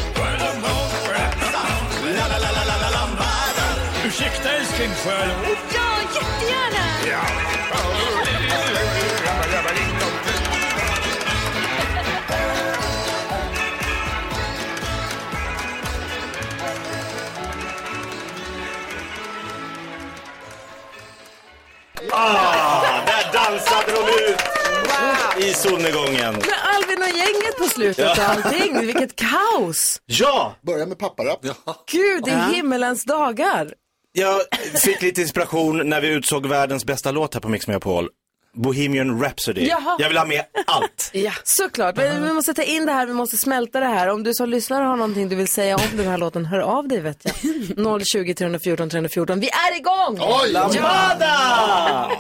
[4.15, 5.57] Ursäkta älskling, får jag lov?
[5.75, 6.87] Ja, jättegärna!
[7.11, 7.21] Ja.
[22.13, 24.41] Ah, där dansade de ut
[25.47, 26.35] i solnedgången.
[26.35, 30.01] Men Alvin och gänget på slutet och allting, vilket kaos!
[30.07, 31.41] Ja, Börja med papparapp.
[31.93, 33.75] Gud, det är himmelens dagar.
[34.17, 34.41] Jag
[34.81, 38.09] fick lite inspiration när vi utsåg världens bästa låt här på Mix Megapol.
[38.57, 39.67] Bohemian Rhapsody.
[39.67, 39.97] Jaha.
[39.99, 41.11] Jag vill ha med allt.
[41.13, 41.97] Ja, såklart.
[41.97, 44.09] Men vi måste ta in det här, vi måste smälta det här.
[44.09, 46.89] Om du som lyssnare har någonting du vill säga om den här låten, hör av
[46.89, 47.35] dig vet jag.
[48.07, 49.41] 020 314 314.
[49.41, 50.19] Vi är igång!
[50.21, 52.11] Oj, Lambada!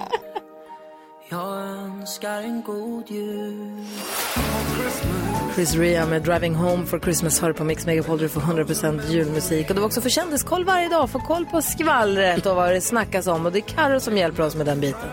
[5.55, 8.19] Chris Ria med Driving Home for Christmas hör på Mix Megapol.
[8.19, 9.69] Du får 100% julmusik.
[9.69, 11.11] Och du har också för kändiskoll varje dag.
[11.11, 13.47] Få koll på skvallret och vad det snackas om.
[13.47, 15.09] Och det är Karo som hjälper oss med den biten.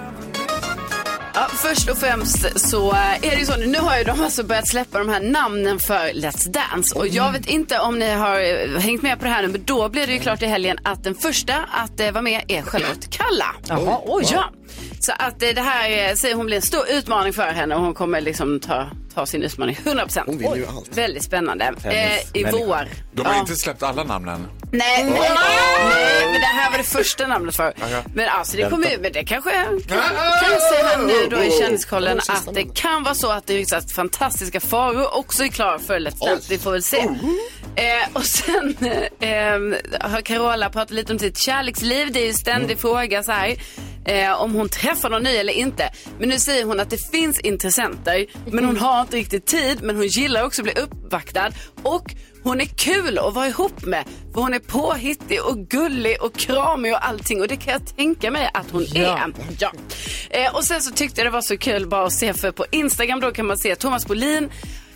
[1.33, 4.67] Ja, först och främst så är det ju så, nu har ju de alltså börjat
[4.67, 6.99] släppa de här namnen för Let's Dance.
[6.99, 9.63] Och jag vet inte om ni har eh, hängt med på det här nu, men
[9.65, 12.61] då blir det ju klart i helgen att den första att eh, vara med är
[12.61, 13.55] Charlotte Kalla.
[13.67, 14.25] Jaha, oj.
[14.31, 14.43] Ja.
[14.99, 17.81] Så att eh, det här eh, säger hon blir en stor utmaning för henne och
[17.81, 20.23] hon kommer liksom ta, ta sin utmaning 100%.
[20.25, 20.97] Hon vill ju allt.
[20.97, 21.73] Väldigt spännande.
[21.83, 21.91] Eh,
[22.33, 22.65] I människa.
[22.65, 22.87] vår.
[23.11, 23.39] De har Ja.
[23.39, 24.47] inte släppt alla namnen.
[24.73, 27.73] Nej, nej, nej, men det här var det första namnet för.
[28.15, 29.79] Men alltså det kommer ju, men det kanske kan
[30.69, 33.91] se här nu då i kändiskollen att det kan vara så att det ryktas att
[33.91, 36.47] fantastiska faror också är klar för Let's Dance.
[36.49, 36.97] Vi får väl se.
[37.75, 38.75] Eh, och sen
[39.19, 42.11] eh, har Carola pratat lite om sitt kärleksliv.
[42.11, 43.55] Det är ju ständig fråga så här.
[44.05, 45.89] Eh, om hon träffar någon ny eller inte.
[46.19, 48.25] Men nu säger hon att det finns intressenter.
[48.51, 49.77] Men hon har inte riktigt tid.
[49.81, 51.49] Men hon gillar också att bli uppvaktad.
[51.83, 54.03] Och hon är kul att vara ihop med.
[54.33, 57.41] För hon är påhittig och gullig och kramig och allting.
[57.41, 59.01] Och det kan jag tänka mig att hon Ja.
[59.01, 59.33] är.
[59.59, 59.71] Ja.
[60.29, 62.33] Eh, och sen så tyckte jag det var så kul bara att se.
[62.33, 64.49] För på Instagram då kan man se Thomas Bolin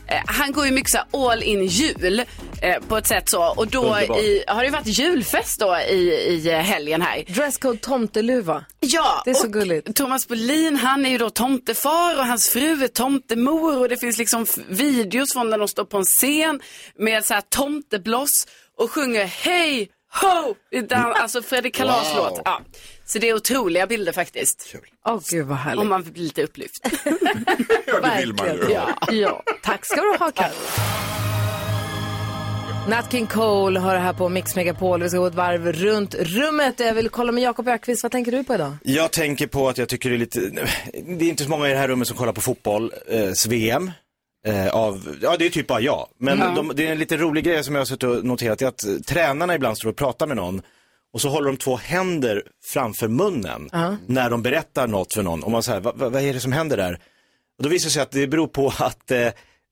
[0.07, 2.23] Eh, han går ju mycket så all in jul
[2.61, 3.43] eh, på ett sätt så.
[3.57, 7.23] Och då i, har det varit julfest då i, i eh, helgen här.
[7.27, 8.65] Dresscode tomteluva.
[8.79, 9.95] Ja, Det är så gulligt.
[9.95, 14.17] Thomas Bolin han är ju då tomtefar och hans fru är tomtemor och det finns
[14.17, 16.61] liksom videos från när de står på en scen
[16.99, 19.89] med så här tomtebloss och sjunger hej
[20.21, 20.55] ho!
[20.71, 22.17] i Dan- alltså Fredrik Kalas Wow.
[22.29, 22.41] låt.
[22.45, 22.61] Ja.
[23.05, 24.75] Så det är otroliga bilder faktiskt.
[25.05, 25.81] Åh gud vad härligt.
[25.81, 26.73] Om man blir lite upplyft.
[27.87, 28.73] Ja, det vill man ju.
[28.73, 28.89] Ja.
[29.11, 30.53] ja, tack ska du ha Karo.
[32.89, 35.03] Nat King Cole har det här på Mix Megapol.
[35.03, 36.79] Vi ska gå ett varv runt rummet.
[36.79, 38.03] Jag vill kolla med Jakob Ökvist.
[38.03, 38.77] Vad tänker du på idag?
[38.83, 40.39] Jag tänker på att jag tycker det är lite,
[41.07, 43.91] det är inte så många i det här rummet som kollar på fotboll, eh, VM.
[44.47, 46.07] Eh, av, ja det är typ bara jag.
[46.17, 46.53] Men Ja.
[46.55, 48.85] de, det är en lite rolig grej som jag har suttit och noterat, är att
[48.85, 50.61] eh, tränarna ibland står och pratar med någon
[51.15, 53.97] och så håller de två händer framför munnen Ja.
[54.07, 55.43] när de berättar något för någon.
[55.43, 56.93] Och man säger, vad, vad är det som händer där?
[57.57, 59.27] Och då visar det sig att det beror på att eh,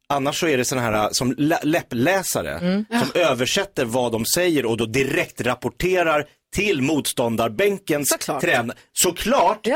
[0.10, 2.86] annars så är det sådana här som lä- läppläsare Mm.
[2.90, 6.26] som översätter vad de säger och då direkt rapporterar
[6.56, 8.10] till motståndarbänkens
[8.42, 8.78] tränare.
[8.94, 9.68] Såklart!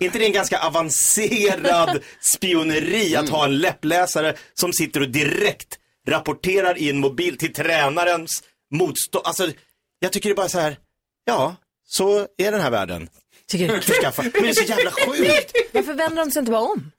[0.00, 6.78] inte det en ganska avancerad spioneri att ha en läppläsare som sitter och direkt rapporterar
[6.78, 8.42] i en mobil till tränarens
[8.74, 9.26] motstånd.
[9.26, 9.48] Alltså,
[9.98, 10.76] jag tycker det är bara så här,
[11.26, 11.56] ja,
[11.88, 13.08] så är den här världen.
[13.48, 13.80] Tycker du?
[13.80, 14.22] Skaffa.
[14.22, 15.52] Men det är så jävla sjukt.
[15.72, 16.92] Varför vänder de sig inte bara om?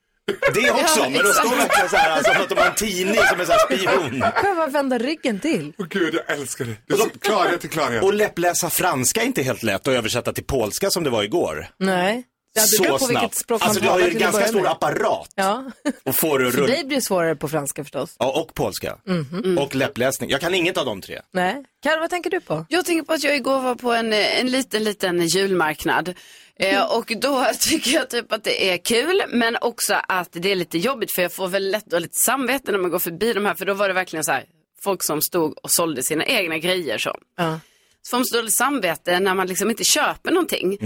[0.53, 2.75] Det också, Ja, men de står verkligen så här, alltså, som att de har en
[2.75, 4.21] tidning som är så här spion.
[4.41, 5.73] Kan bara vända ryggen till?
[5.77, 6.75] Åh gud, jag älskar det.
[6.87, 8.03] Det är så klarhet till klarhet.
[8.03, 11.67] Och läppläsa franska är inte helt lätt att översätta till polska som det var igår.
[11.77, 12.23] Nej.
[12.57, 13.51] Ja, det Så snabbt.
[13.63, 14.71] Alltså, du har ju en ganska stor med.
[14.71, 15.29] apparat.
[15.35, 15.71] Ja.
[16.03, 18.15] Och får dig blir det svårare på franska förstås.
[18.19, 18.97] Ja, och polska.
[19.05, 19.57] Mhm.
[19.57, 20.29] Och läppläsning.
[20.29, 21.21] Jag kan inget av de tre.
[21.31, 21.63] Nej.
[21.83, 22.65] Karo, vad tänker du på?
[22.69, 26.13] Jag tänker på att jag igår var på en, eh, en liten, liten julmarknad.
[26.59, 30.55] Eh, och då tycker jag typ att det är kul, men också att det är
[30.55, 33.45] lite jobbigt för jag får väl lätt och lite samvete när man går förbi de
[33.45, 34.45] här, för då var det verkligen så här,
[34.83, 37.15] folk som stod och sålde sina egna grejer så.
[37.37, 37.59] Ja.
[38.01, 40.77] Så får man så dåligt samvete när man liksom inte köper någonting.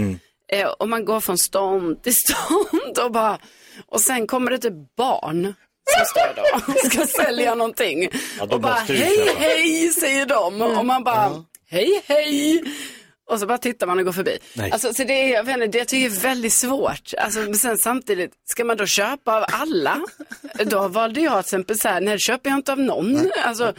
[0.52, 3.38] Eh, och man går från stånd till stånd och bara,
[3.86, 5.54] och sen kommer det typ barn
[5.96, 8.08] som står då och ska sälja någonting.
[8.38, 12.62] Ja, och bara hej hej säger de och man bara hej hej.
[13.30, 14.38] Och så bara tittar man och går förbi.
[14.54, 14.70] Nej.
[14.70, 17.14] Alltså, så det är, jag vet inte, det jag tycker jag är väldigt svårt.
[17.18, 20.00] Alltså, men sen samtidigt, ska man då köpa av alla?
[20.64, 23.30] Då valde jag till exempel så här, nej det köper jag inte av någon.
[23.44, 23.72] Alltså,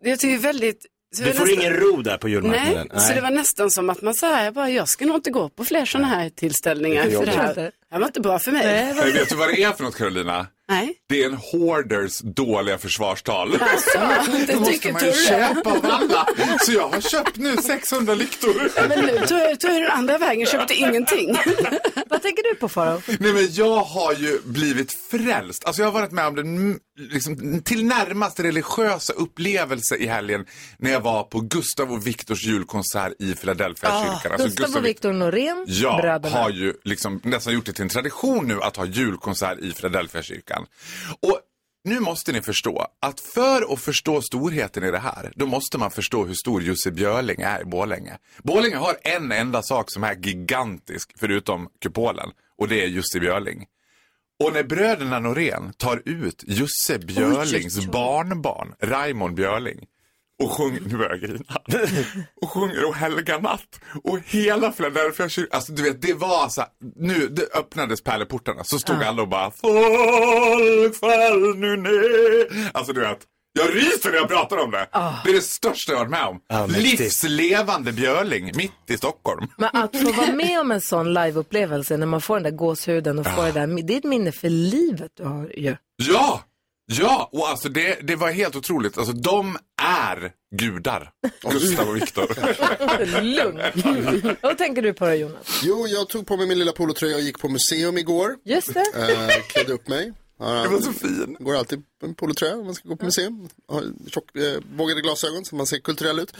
[0.00, 0.86] det jag tycker jag är väldigt...
[1.14, 2.88] så Du får nästan- ingen ro där på julmarknaden.
[2.92, 5.30] Nej, så det var nästan som att man sa, jag bara, jag ska nog inte
[5.30, 7.04] gå på fler sådana här tillställningar.
[7.04, 8.66] Det För det här, det här var inte bra för mig.
[8.94, 10.46] Nej, vet du vad det är för något Carolina?
[10.70, 10.94] Nej.
[11.08, 13.58] Det är en hoarders dåliga försvarstal.
[13.60, 13.98] Alltså,
[14.46, 16.26] det Då måste man ju köpa av alla.
[16.60, 18.88] Så jag har köpt nu 600 lyktor.
[18.88, 21.34] Men nu tog jag, den andra vägen, köpte ingenting.
[22.06, 23.02] Vad tänker du på Farao?
[23.06, 25.64] Nej men jag har ju blivit frälst.
[25.64, 30.46] Alltså jag har varit med om den liksom, till närmast religiösa upplevelse i helgen
[30.78, 34.32] när jag var på Gustav och Viktors julkonsert i Philadelphia kyrkan.
[34.32, 36.36] Alltså, Gustav och Viktor Norén, Jag bröderna.
[36.36, 40.22] har ju liksom nästan gjort det till en tradition nu att ha julkonsert i Philadelphia
[40.22, 40.59] kyrkan.
[41.20, 41.40] Och
[41.84, 45.90] nu måste ni förstå att för att förstå storheten i det här, då måste man
[45.90, 48.18] förstå hur stor Jussi Björling är i Borlänge.
[48.42, 53.66] Borlänge har en enda sak som är gigantisk, förutom kupolen, och det är Jussi Björling.
[54.44, 59.86] Och när bröderna Norén tar ut Jusse Björlings barnbarn, Raimond Björling,
[60.40, 61.44] och sjunger, nu börjar jag grina,
[62.42, 63.80] och sjunger och helga natt.
[64.04, 68.64] Och hela Philadelphia kyrkan, alltså du vet det var så här, nu det öppnades pärleportarna
[68.64, 72.70] så stod alla och bara Folk fall nu ner.
[72.72, 73.18] Alltså du vet,
[73.52, 74.88] jag ryser när jag pratar om det.
[75.24, 76.40] Det är det största jag har varit med om.
[76.48, 77.00] Ja, mäktigt.
[77.00, 79.46] Livslevande Björling mitt i Stockholm.
[79.58, 83.18] Men att få vara med om en sån liveupplevelse när man får den där gåshuden
[83.18, 85.76] och får det där, det är ett minne för livet du har ju.
[85.96, 86.44] Ja!
[86.92, 88.98] Ja, och alltså det, det var helt otroligt.
[88.98, 91.12] Alltså de är gudar.
[91.50, 93.20] Gustav och Viktor.
[93.20, 94.36] Lugn.
[94.40, 95.60] Vad tänker du på då Jonas?
[95.64, 98.36] Jo, jag tog på mig min lilla polotröja och gick på museum igår.
[98.44, 98.84] Just det.
[98.96, 100.12] Eh, klädde upp mig.
[100.40, 101.36] Det var så fin.
[101.40, 103.48] Går alltid på en polotröja om man ska gå på museum.
[103.68, 106.32] Har tjock, eh, vågade glasögon så man ser kulturell ut.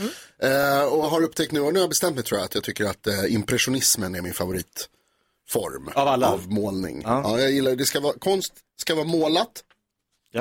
[0.42, 2.64] Eh, och har upptäckt nu, och nu har jag bestämt mig tror jag, att jag
[2.64, 5.88] tycker att eh, impressionismen är min favoritform.
[5.94, 6.28] Av alla?
[6.28, 7.02] Av målning.
[7.04, 7.40] Ja.
[7.40, 7.84] jag gillar det.
[7.84, 9.64] ska vara, konst ska vara målat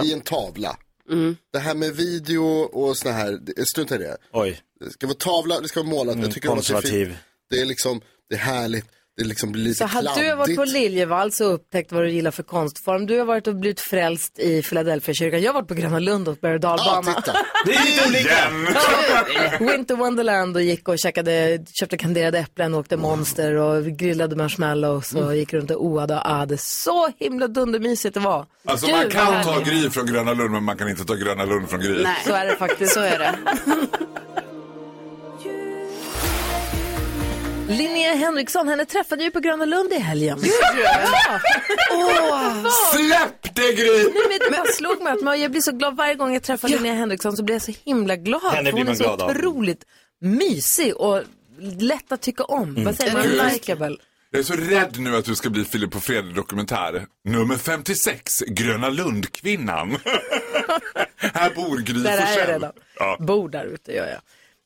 [0.03, 0.77] i en tavla.
[1.53, 4.17] Det här med video och såna här, det- strunta i det.
[4.33, 4.61] Oj.
[4.79, 6.13] Det ska vara tavla, det ska vara målat.
[6.13, 6.83] Mm, jag tycker om att det är fint.
[6.91, 7.17] konservativ.
[7.49, 8.85] Det är liksom, det är härligt.
[9.19, 10.29] Det liksom blir lite Så hade kladdigt.
[10.31, 13.55] du varit på Liljevalchs och upptäckt vad du gillar för konstform, du har varit och
[13.55, 16.63] blivit frälst i Philadelphia-kyrkan, jag har varit på Gröna Lund och berg och.
[16.63, 17.33] Ja, titta.
[17.65, 19.73] Det är lite olika.
[19.73, 25.13] Winter Wonderland och gick och käkade, köpte kanderade äpplen och åkte monster och grillade marshmallows
[25.13, 26.57] och gick runt och oade och ade.
[26.57, 28.45] Så himla dundermysigt det var.
[28.65, 29.59] Alltså Gud, man kan ta.
[29.59, 32.03] Gry från Gröna Lund men man kan inte ta Gröna Lund från Gry.
[32.03, 32.93] Nej, Så är det faktiskt.
[32.93, 33.35] så är det.
[37.69, 40.39] Linnea Henriksson, henne träffade ju på Gröna Lund i helgen.
[42.93, 44.03] Släpp det Gry!
[44.03, 46.69] Nej, men jag slog mig att man- jag blir så glad varje gång jag träffar
[46.69, 48.41] Linnea Henriksson så blir jag så himla glad.
[48.53, 49.29] Henne blir hon är man så glad av.
[49.29, 49.83] otroligt
[50.21, 51.21] mysig och
[51.79, 52.83] lätt att tycka om.
[52.83, 53.21] Vad säger man?
[53.25, 53.47] Mm.
[53.53, 53.97] Likeable.
[54.31, 57.05] Jag är så rädd nu att du ska bli Filip och Fredrik dokumentär.
[57.25, 59.89] Nummer 56, Gröna Lund-kvinnan.
[61.33, 62.71] Här bor Gry Där är jag redan.
[62.99, 63.17] Ja.
[63.19, 64.19] Bor där ute gör jag.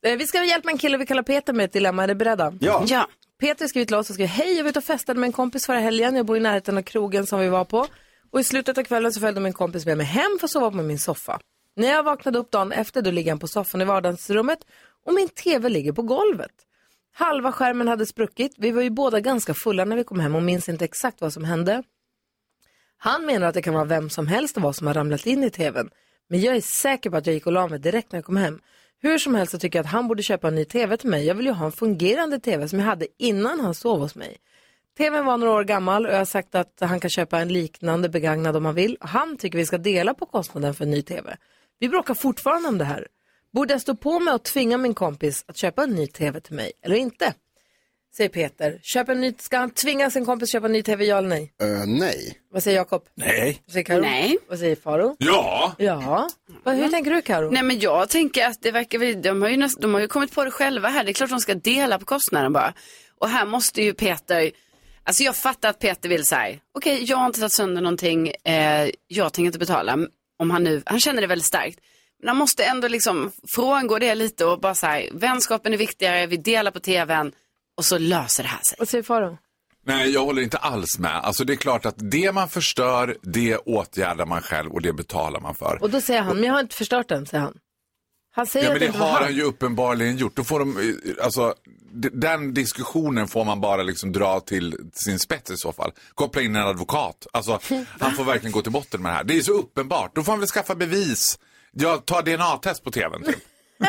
[0.04, 2.04] Eh, Vi ska hjälpa en kille vi kallar Peter med ett dilemma.
[2.04, 2.54] Är ni beredda?
[2.60, 2.84] Ja.
[2.88, 3.08] Ja.
[3.40, 5.66] Peter skrev till oss och skrev hej, jag var ute och festade med en kompis
[5.66, 6.16] förra helgen.
[6.16, 7.88] Jag bor i närheten av krogen som vi var på.
[8.32, 10.72] Och i slutet av kvällen så följde min kompis med mig hem för att sova
[10.72, 11.40] på min soffa.
[11.76, 14.60] När jag vaknade upp dagen efter då ligger han på soffan i vardagsrummet
[15.06, 16.52] och min tv ligger på golvet.
[17.16, 18.56] Halva skärmen hade spruckit.
[18.58, 21.34] Vi var ju båda ganska fulla när vi kom hem och minns inte exakt vad
[21.34, 21.84] som hände.
[22.98, 25.44] Han menar att det kan vara vem som helst och vad som har ramlat in
[25.44, 25.90] i tvn.
[26.30, 28.38] Men jag är säker på att jag gick och la mig direkt när jag kom
[28.38, 28.60] hem.
[29.04, 31.26] Hur som helst så tycker jag att han borde köpa en ny tv till mig.
[31.26, 34.38] Jag vill ju ha en fungerande tv som jag hade innan han sov hos mig.
[34.98, 38.10] TVn var några år gammal och jag har sagt att han kan köpa en liknande
[38.10, 38.98] begagnad om han vill.
[39.02, 41.38] Han tycker vi ska dela på kostnaden för en ny tv.
[41.80, 43.08] Vi bråkar fortfarande om det här.
[43.54, 46.56] Borde jag stå på mig och tvinga min kompis att köpa en ny tv till
[46.56, 47.34] mig eller inte?
[48.18, 48.80] Säger Peter.
[48.84, 51.54] Köp en ny, ska han tvinga sin kompis köpa en ny tv, ja eller nej?
[51.62, 52.38] Eh, nej.
[52.52, 53.04] Vad säger Jakob?
[53.16, 53.62] Nej.
[53.66, 54.02] Vad säger Karo?
[54.02, 54.38] Nej.
[54.50, 55.16] Vad säger Faro?
[55.20, 56.30] Ja, Ja.
[56.64, 57.52] Vad, hur tänker du Karo?
[57.52, 60.08] Nej men jag tänker att det verkar, väl- de har, ju näst, de har ju
[60.08, 61.04] kommit på det själva här.
[61.04, 62.74] Det är klart de ska dela på kostnaden bara.
[63.20, 64.52] Och här måste ju Peter,
[65.04, 68.90] alltså jag fattar att Peter vill säga, okej jag har inte tagit sönder någonting, eh,
[69.08, 69.98] jag tänker inte betala.
[70.40, 71.80] Om han nu, han känner det väldigt starkt.
[72.20, 76.38] Men han måste ändå liksom frångå det lite och bara säga, vänskapen är viktigare, vi
[76.38, 77.32] delar på tvn
[77.78, 78.76] och så löser det här sig.
[78.80, 79.38] Vad säger Faro?
[79.86, 81.16] nej jag håller inte alls med.
[81.16, 85.40] Alltså det är klart att det man förstör, det åtgärdar man själv och det betalar
[85.40, 85.78] man för.
[85.82, 87.54] Och då säger han, men jag har inte förstört den, säger han.
[88.36, 89.24] Han säger Ja, att men det det har han.
[89.24, 90.36] han ju uppenbarligen gjort.
[90.36, 91.54] Då får de, eh, alltså,
[92.14, 95.92] den diskussionen får man bara liksom dra till sin spets i så fall.
[96.16, 97.28] Koppla in en advokat.
[97.34, 97.60] Alltså,
[98.00, 99.24] han får verkligen gå till botten med det här.
[99.24, 100.16] Det är så uppenbart.
[100.16, 101.40] Då får han väl skaffa bevis.
[101.72, 103.24] Jag tar DNA-test på tvn.
[103.24, 103.36] Typ.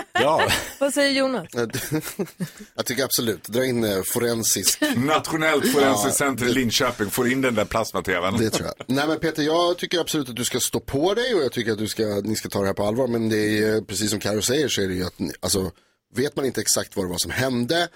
[0.13, 0.49] Ja.
[0.79, 1.49] Vad säger Jonas?
[2.75, 4.81] Jag tycker absolut, dra in eh, forensisk.
[4.97, 8.37] Nationellt forensiskt center i Linköping får in den där plasma-tvn.
[8.39, 8.97] Det tror jag.
[8.97, 11.73] Nej men Peter, jag tycker absolut att du ska stå på dig och jag tycker
[11.73, 13.07] att du ska, ni ska ta det här på allvar.
[13.07, 15.71] Men det är eh, precis som Karo säger så är det ju att, alltså,
[16.15, 17.89] vet man inte exakt vad det var som hände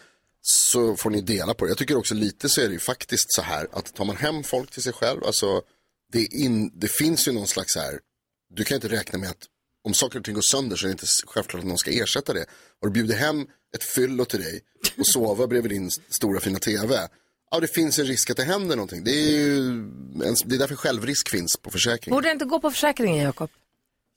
[0.43, 1.71] så får ni dela på det.
[1.71, 4.43] Jag tycker också lite så är det ju faktiskt så här att tar man hem
[4.43, 5.63] folk till sig själv, alltså
[6.13, 7.99] det, in, det finns ju någon slags här,
[8.55, 9.47] du kan inte räkna med att
[9.88, 12.33] om saker och ting går sönder så är det inte självklart att någon ska ersätta
[12.33, 12.46] det.
[12.81, 14.61] Och du bjuder hem ett fyllo till dig
[14.98, 17.09] och sova bredvid din stora fina tv.
[17.51, 19.05] Ja, det finns en risk att det händer någonting.
[19.05, 19.59] Det är ju
[20.24, 22.16] en, det är därför självrisk finns på försäkringen.
[22.16, 23.51] Borde jag inte gå på försäkringen, Jakob?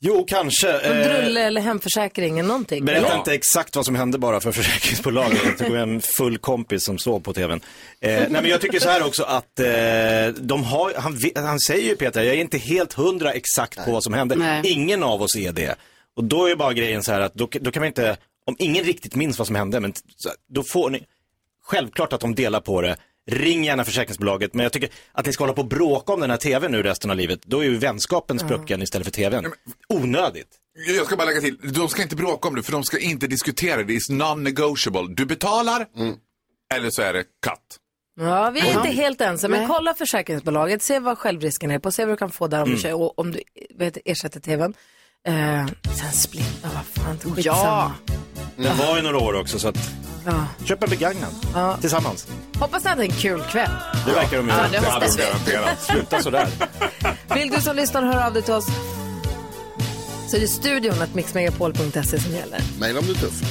[0.03, 0.71] Jo, kanske.
[0.71, 2.85] En Eh, drulle eller hemförsäkringen, någonting?
[2.85, 3.17] Berätta eller?
[3.17, 5.57] inte exakt vad som hände bara för försäkringsbolaget.
[5.57, 7.61] Det tog en full kompis som sov på tvn.
[7.99, 9.65] Eh, nej men jag tycker så här också att eh,
[10.41, 14.03] de har, han, han säger ju Peter, jag är inte helt hundra exakt på vad
[14.03, 14.35] som hände.
[14.35, 14.61] Nej.
[14.71, 15.75] Ingen av oss är det.
[16.15, 18.83] Och då är bara grejen så här att då, då kan man inte, om ingen
[18.83, 19.93] riktigt minns vad som hände, men
[20.49, 21.03] då får ni,
[21.63, 22.95] självklart att de delar på det.
[23.29, 26.29] Ring gärna försäkringsbolaget, men jag tycker att ni ska hålla på och bråka om den
[26.29, 27.39] här tvn nu resten av livet.
[27.45, 29.45] Då är ju vänskapen sprucken istället för tvn.
[29.89, 30.47] Onödigt.
[30.97, 33.27] Jag ska bara lägga till, de ska inte bråka om det för de ska inte
[33.27, 33.93] diskutera det.
[33.93, 35.15] It's non-negotiable.
[35.15, 35.87] Du betalar
[36.73, 37.77] eller så är det cut.
[38.19, 42.05] Ja, vi är inte helt ense, men kolla försäkringsbolaget, se vad självrisken är på, se
[42.05, 43.41] vad du kan få där om, du, kör, och om du
[43.75, 44.73] vet, ersätter tvn.
[45.27, 45.65] Eh,
[45.99, 47.91] sen split, ja vad fan, skitsamma.
[48.57, 49.77] Den var ju några år också, så att
[50.25, 50.45] Ja.
[50.65, 51.31] köp en begagnad
[51.81, 52.27] tillsammans.
[52.59, 53.71] Hoppas att det är en kul kväll.
[54.05, 54.53] Det verkar de ju.
[54.53, 55.23] Ja, det Ja, hoppas vi.
[55.93, 56.47] Sluta sådär.
[57.35, 58.65] Vill du som lyssnar höra av dig till oss
[60.27, 62.61] så är det studion att mixmegapol.se som gäller.
[62.79, 63.41] Maila om du är tuff.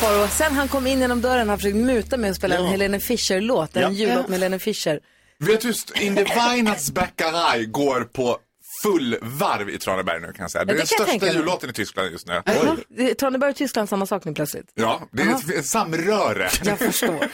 [0.00, 2.64] Faro, sen han kom in genom dörren har han försökt muta med att spela en
[2.64, 2.70] Ja.
[2.70, 3.90] Helene Fischer-låt, en Ja.
[3.90, 5.00] jullåt med Helene Fischer.
[5.38, 8.38] Vet du, Inde Weihnachtsbäckerei går på
[8.84, 10.64] full varv i Traneberg nu kan jag säga.
[10.64, 12.32] Det är det den största jullåten i Tyskland just nu.
[12.32, 14.70] Är Traneberg och Tyskland samma sak nu plötsligt.
[14.74, 16.48] Ja, det är ett samröre.
[16.64, 17.28] Jag förstår.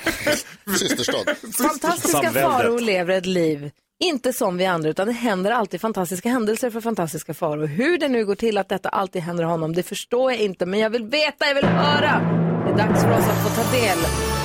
[0.78, 1.24] Systerstad.
[1.58, 2.42] Fantastiska Samväldet.
[2.42, 3.70] Faro lever ett liv,
[4.00, 7.66] inte som vi andra, utan det händer alltid fantastiska händelser för fantastiska Faro.
[7.66, 10.80] Hur det nu går till att detta alltid händer honom, det förstår jag inte, men
[10.80, 12.20] jag vill veta, jag vill höra.
[12.64, 13.98] Det är dags för oss att få ta del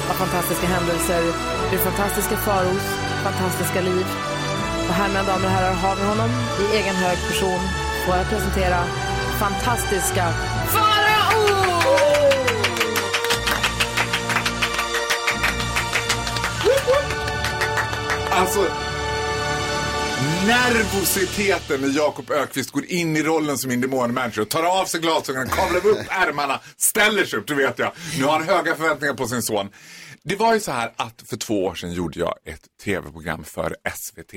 [0.09, 1.21] av fantastiska händelser
[1.73, 2.83] ur fantastiska Faros
[3.23, 4.05] fantastiska liv.
[4.87, 6.29] Och här, mina damer och herrar, har vi honom
[6.61, 7.59] i egen hög person.
[8.05, 8.83] Får jag presentera
[9.39, 10.33] fantastiska
[10.67, 11.55] Farao!
[18.31, 18.59] Alltså,
[20.47, 24.99] nervositeten när Jakob Ökvist går in i rollen som Indemon manager och tar av sig
[25.01, 27.91] glasögonen, kavlar upp ärmarna, ställer sig upp, det vet jag.
[28.17, 29.69] Nu har han höga förväntningar på sin son.
[30.23, 33.75] Det var ju så här att för två år sedan gjorde jag ett tv-program för
[33.95, 34.33] SVT,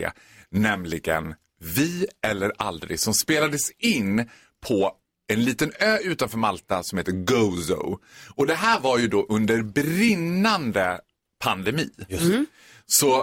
[0.53, 4.29] nämligen Vi eller aldrig, som spelades in
[4.67, 4.93] på
[5.33, 7.99] en liten ö utanför Malta som heter Gozo.
[8.35, 11.01] Och det här var ju då under brinnande
[11.39, 11.91] pandemi.
[12.87, 13.19] Så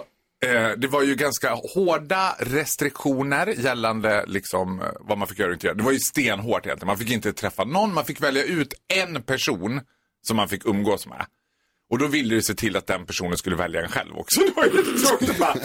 [0.46, 5.68] eh, det var ju ganska hårda restriktioner gällande liksom, vad man fick göra och inte
[5.68, 5.78] göra.
[5.78, 6.88] Det var ju stenhårt egentligen.
[6.88, 9.82] Man fick inte träffa någon, man fick välja ut en person
[10.28, 11.26] som man fick umgås med.
[11.92, 14.40] Och då ville det se till att den personen skulle välja en själv också.
[14.46, 15.56] Det var ju tråkigt bara.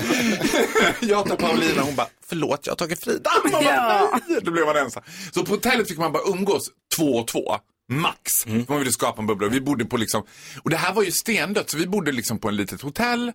[1.00, 3.30] Jag tar Paulina, hon bara, förlåt jag har tagit Frida.
[3.42, 4.20] Man bara, Ja.
[4.42, 5.02] Då blev man ensam.
[5.32, 6.62] Så på hotellet fick man bara umgås
[6.96, 7.56] två och två.
[7.92, 8.46] Max.
[8.68, 9.48] Man ville skapa en bubbla.
[9.48, 10.22] Vi bodde på liksom,
[10.62, 13.32] och det här var ju stendött så vi bodde liksom på en litet hotell.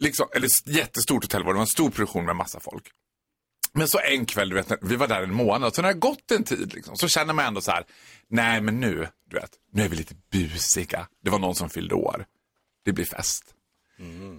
[0.00, 2.84] Liksom, eller jättestort hotell var det, det var en stor produktion med massa folk.
[3.74, 6.00] Men så en kväll, du vet, vi var där en månad, så när det har
[6.00, 7.84] gått en tid liksom, så känner man ändå så här,
[8.28, 11.06] nej men nu, du vet, nu är vi lite busiga.
[11.24, 12.24] Det var någon som fyllde år.
[12.84, 13.44] Det blir fest.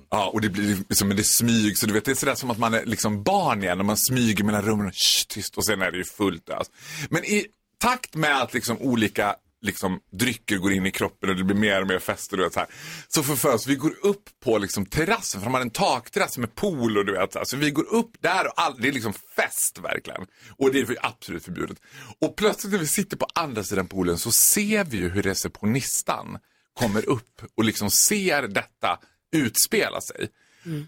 [0.10, 2.52] Ja, och det blir liksom, men det smyg, så du vet, det är sådär som
[2.52, 5.66] att man är liksom barn igen och man smyger mellan rummen och shh, tyst och
[5.66, 6.72] sen är det ju fullt ös.
[7.10, 7.46] Men i
[7.78, 9.36] takt med att liksom olika
[9.66, 12.68] liksom, drycker går in i kroppen och det blir mer och mer fester, så, här,
[13.08, 16.98] så förförs vi går upp på liksom, terrassen, för de har en takterrass med pool
[16.98, 19.14] och du vet, så, här, så vi går upp där och all, det är liksom
[19.14, 20.26] fest verkligen.
[20.58, 21.78] Och det är för- absolut förbjudet.
[22.22, 26.38] Och plötsligt när vi sitter på andra sidan poolen så ser vi ju hur receptionistan
[26.74, 29.00] kommer upp och liksom ser detta
[29.36, 30.30] utspela sig.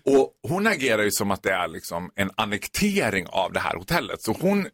[0.06, 4.22] Och hon agerar ju som att det är liksom en annektering av det här hotellet.
[4.22, 4.68] Så hon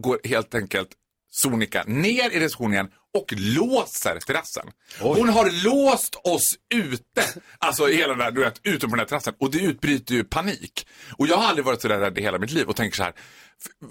[0.00, 0.88] går helt enkelt
[1.30, 4.66] sonika ner i receptionen och låser terrassen.
[5.00, 6.42] Hon har låst oss
[6.74, 7.24] ute,
[7.58, 9.34] alltså hela den där, du vet, ute på den här terrassen.
[9.40, 10.86] Och det utbryter ju panik.
[11.18, 13.02] Och jag har aldrig varit så där rädd i hela mitt liv och tänker så
[13.02, 13.12] här.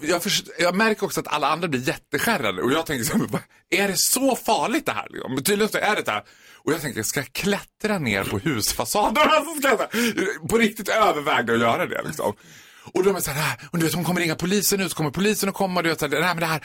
[0.02, 3.26] Jag, förs- jag märker också att alla andra blir jätteskärrade och jag tänker så här,
[3.26, 3.40] "Va-
[3.70, 5.08] är det så farligt det här?
[5.10, 5.34] liksom?
[5.36, 6.24] Men tydligen så är det det här.
[6.54, 9.18] Och jag tänker, ska jag klättra ner på husfasaden?
[9.30, 12.34] Alltså, ska jag, på riktigt övervägde att göra det liksom.
[12.94, 14.90] Och då är man så här, "Nej." och du vet hon kommer ringa polisen nu,
[14.90, 16.64] så kommer polisen att komma, du vet så här, nej men det här,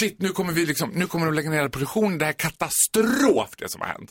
[0.00, 3.50] shit nu kommer vi liksom, nu kommer de lägga ner produktionen, det här är katastrof
[3.58, 4.10] det som har hänt.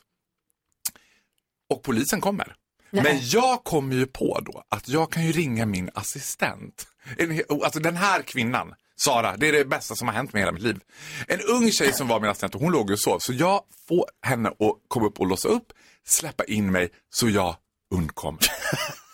[1.69, 2.55] Och polisen kommer.
[3.03, 6.87] Men jag kommer ju på då att jag kan ju ringa min assistent.
[7.17, 10.41] En, he- alltså den här kvinnan, Sara, det är det bästa som har hänt med
[10.41, 10.79] hela mitt liv.
[11.27, 13.19] En ung tjej som var min assistent och hon låg och sov.
[13.19, 15.73] Så jag får henne att komma upp och låsa upp,
[16.05, 17.55] släppa in mig så jag
[17.95, 18.39] undkommer.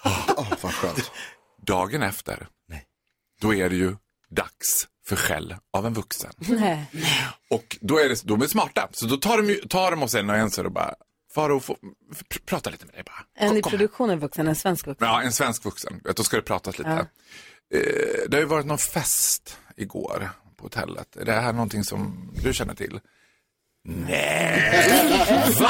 [0.05, 1.11] Oh, vad skönt.
[1.61, 2.47] Dagen efter,
[3.41, 3.95] då är det ju
[4.29, 6.31] dags för skäll av en vuxen.
[6.39, 6.85] Nej.
[7.49, 10.15] Och då är det, de är smarta, så då tar de, ju- tar de oss
[10.15, 10.95] en och en så och bara,
[11.35, 11.77] Faro, få-
[12.29, 13.25] pr- prata lite med dig bara.
[13.47, 15.07] En i produktionen vuxen, en svensk vuxen.
[15.07, 16.01] Ja, en svensk vuxen.
[16.15, 16.89] Då ska det pratas lite.
[16.89, 17.77] Ja.
[17.77, 21.15] Eh, det har ju varit någon fest igår på hotellet.
[21.15, 22.99] Är det här någonting som du känner till?
[23.83, 24.83] Nej!
[25.59, 25.69] Va?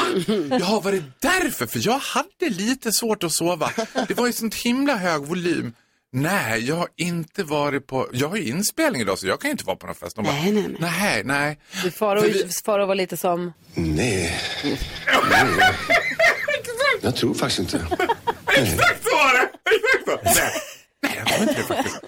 [0.60, 1.66] Ja, var det därför?
[1.66, 3.70] För jag hade lite svårt att sova.
[4.08, 5.72] Det var ju sånt himla hög volym.
[6.14, 8.08] Nej, jag har inte varit på...
[8.12, 10.16] Jag har ju inspelning idag så jag kan ju inte vara på någon fest.
[10.16, 10.90] De bara, Nej, nej, nej.
[11.00, 11.58] nej, nej.
[11.84, 13.52] Du, Faro, För vi- Faro var lite som...
[13.74, 14.40] Nej.
[17.00, 17.76] Jag tror faktiskt inte.
[18.56, 19.48] Exakt så var det!
[19.74, 20.40] Exakt så!
[20.40, 20.52] Nej,
[21.02, 22.00] nej jag tror inte det faktiskt.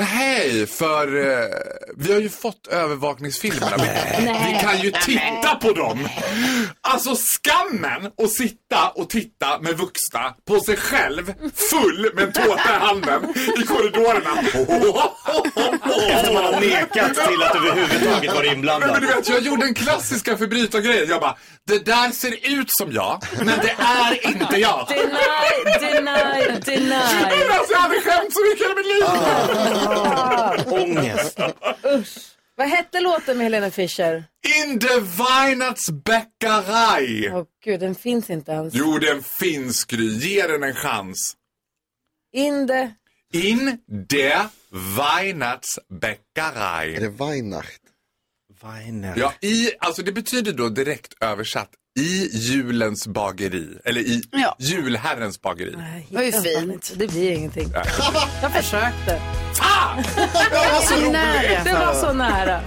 [0.00, 1.48] Nej, för eh,
[1.96, 3.76] vi har ju fått övervakningsfilmerna.
[3.76, 6.08] Vi, vi kan ju titta på dem.
[6.80, 12.70] Alltså skammen att sitta och titta med vuxna på sig själv full med en tårta
[12.76, 14.40] i handen i korridorerna.
[16.10, 18.90] Efter man har nekat till att överhuvudtaget vara Men, inblandad.
[18.92, 21.08] men du vet, jag gjorde en klassiska förbrytargrejen.
[21.08, 24.86] Jag bara, det där ser ut som jag, men det är inte jag.
[24.88, 25.02] Deny,
[25.80, 26.88] deny, deny.
[26.88, 29.04] Men alltså, jag hade skämt så mycket i hela mitt liv.
[30.82, 31.38] Ångest.
[32.58, 34.24] Vad hette låten med Helena Fischer?
[34.62, 37.30] In the Weihnachtsbäckerei.
[37.32, 38.74] Åh gud, den finns inte ens.
[38.74, 40.18] Jo, den finns Gry.
[40.18, 41.36] Ge den en chans.
[42.32, 42.90] In the...
[43.32, 43.78] In
[44.08, 44.48] der
[44.96, 46.96] Weihnachtsbäckerei.
[46.96, 47.82] Är det Weihnacht?
[48.62, 49.14] Weiner.
[49.16, 53.78] Ja, i, alltså det betyder då direkt översatt i julens bageri.
[53.84, 54.22] Eller i
[54.58, 55.76] julherrens bageri.
[56.08, 56.92] Det var ju fint.
[56.96, 57.72] Det blir ingenting.
[58.42, 59.20] Jag försökte.
[60.50, 61.64] Det var så nära.
[61.64, 62.60] Det var så nära.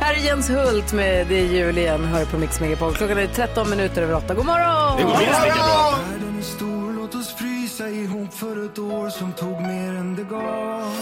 [0.00, 2.04] Här är Jens Hult med Det är jul igen.
[2.04, 2.94] Hör på Mix Megapol.
[2.94, 4.34] Klockan är 13 minuter över 8.
[4.34, 4.96] God morgon!
[4.96, 5.98] Det går minst lika bra.
[6.10, 10.22] Världen är stor, låt oss frysa ihop för ett år som tog mer än det
[10.24, 10.94] gav.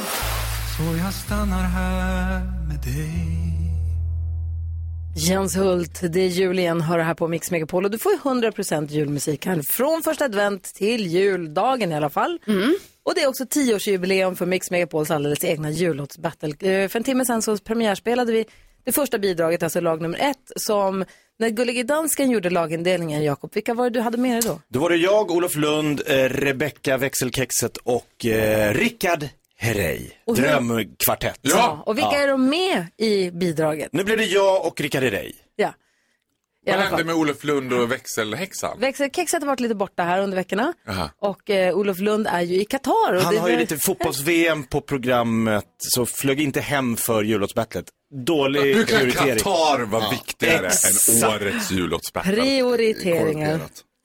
[0.77, 3.62] Så jag stannar här med dig.
[5.17, 7.85] Jens Hult, det är jul igen, hör här på Mix Megapol.
[7.85, 12.39] Och du får ju 100% julmusik här från första advent till juldagen i alla fall.
[13.03, 16.49] Och det är också tioårsjubileum för Mix Megapols alldeles egna jullåtsbattle.
[16.49, 18.45] Eh, För en timme sedan så premiärspelade vi
[18.85, 21.05] det första bidraget, alltså lag nummer ett, som
[21.39, 24.61] när Gullige Dansken gjorde lagindelningen, Jakob, vilka var det du hade med dig då?
[24.69, 29.29] Då var det jag, Olof Lund, eh, Rebecka Växelkexet och eh, Rickard
[29.63, 30.11] Herrey.
[30.27, 31.39] Och hur- Drömkvartett.
[31.85, 33.89] Och vilka är de med i bidraget?
[33.93, 35.33] Nu blev det jag och Rickard Herrey.
[35.57, 35.69] Ja.
[36.67, 37.07] I Vad alla hände fall.
[37.07, 38.81] med Olof Lund och växelhäxan?
[38.81, 40.73] Växelkexet har varit lite borta här under veckorna.
[40.87, 41.11] Jaha.
[41.19, 43.13] Och eh, Olof Lund är ju i Qatar.
[43.15, 47.85] och Han det har ju lite fotbolls-VM på programmet, så flög inte hem för jullåtsbattlet.
[48.27, 49.39] Dålig Hur kan prioritering.
[49.39, 51.23] Qatar vara viktigare Exakt.
[51.23, 52.33] än årets jullåtsbattle?
[52.33, 53.61] Prioriteringar.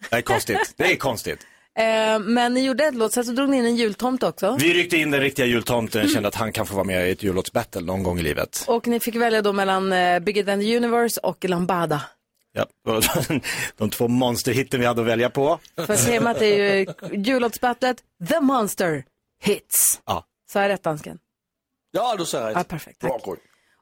[0.09, 0.73] Det är konstigt.
[0.77, 1.39] Det är konstigt.
[1.77, 4.57] Eh, men ni gjorde ett låt, sen så drog ni in en jultomte också.
[4.59, 7.23] Vi ryckte in den riktiga jultomten, kände att han kan få vara med i ett
[7.23, 8.65] jullåtsbattle någon gång i livet.
[8.67, 12.01] Och ni fick välja då mellan eh, Bigger than the Universe och Lambada.
[12.53, 12.65] Ja.
[12.93, 13.03] och
[13.77, 15.59] De två monsterhitten vi hade att välja på.
[15.75, 17.97] För temat är ju jullåtsbattlet
[18.29, 19.03] The Monster
[19.43, 20.01] Hits.
[20.05, 20.25] Ja.
[20.51, 21.19] Så är rätt dansken.
[21.91, 22.55] Ja, du säger rätt.
[22.55, 23.01] Ja, perfekt.
[23.01, 23.11] Tack.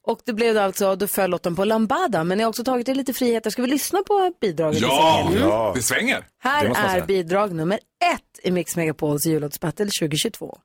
[0.05, 2.89] Och det blev då alltså, då föll låten på Lambada, men ni har också tagit
[2.89, 3.49] er lite friheter.
[3.49, 4.81] Ska vi lyssna på bidraget?
[4.81, 5.75] Ja, sin helhet?
[5.75, 6.25] det svänger.
[6.39, 7.79] Här Det är bidrag nummer
[8.15, 10.57] ett i Mix Megapols jullåtsbattle 2022.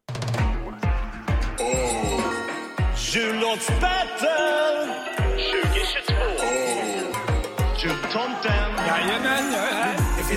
[3.14, 4.88] Jullåtsbattle
[5.36, 6.14] 2022.
[7.82, 8.59] Jultomten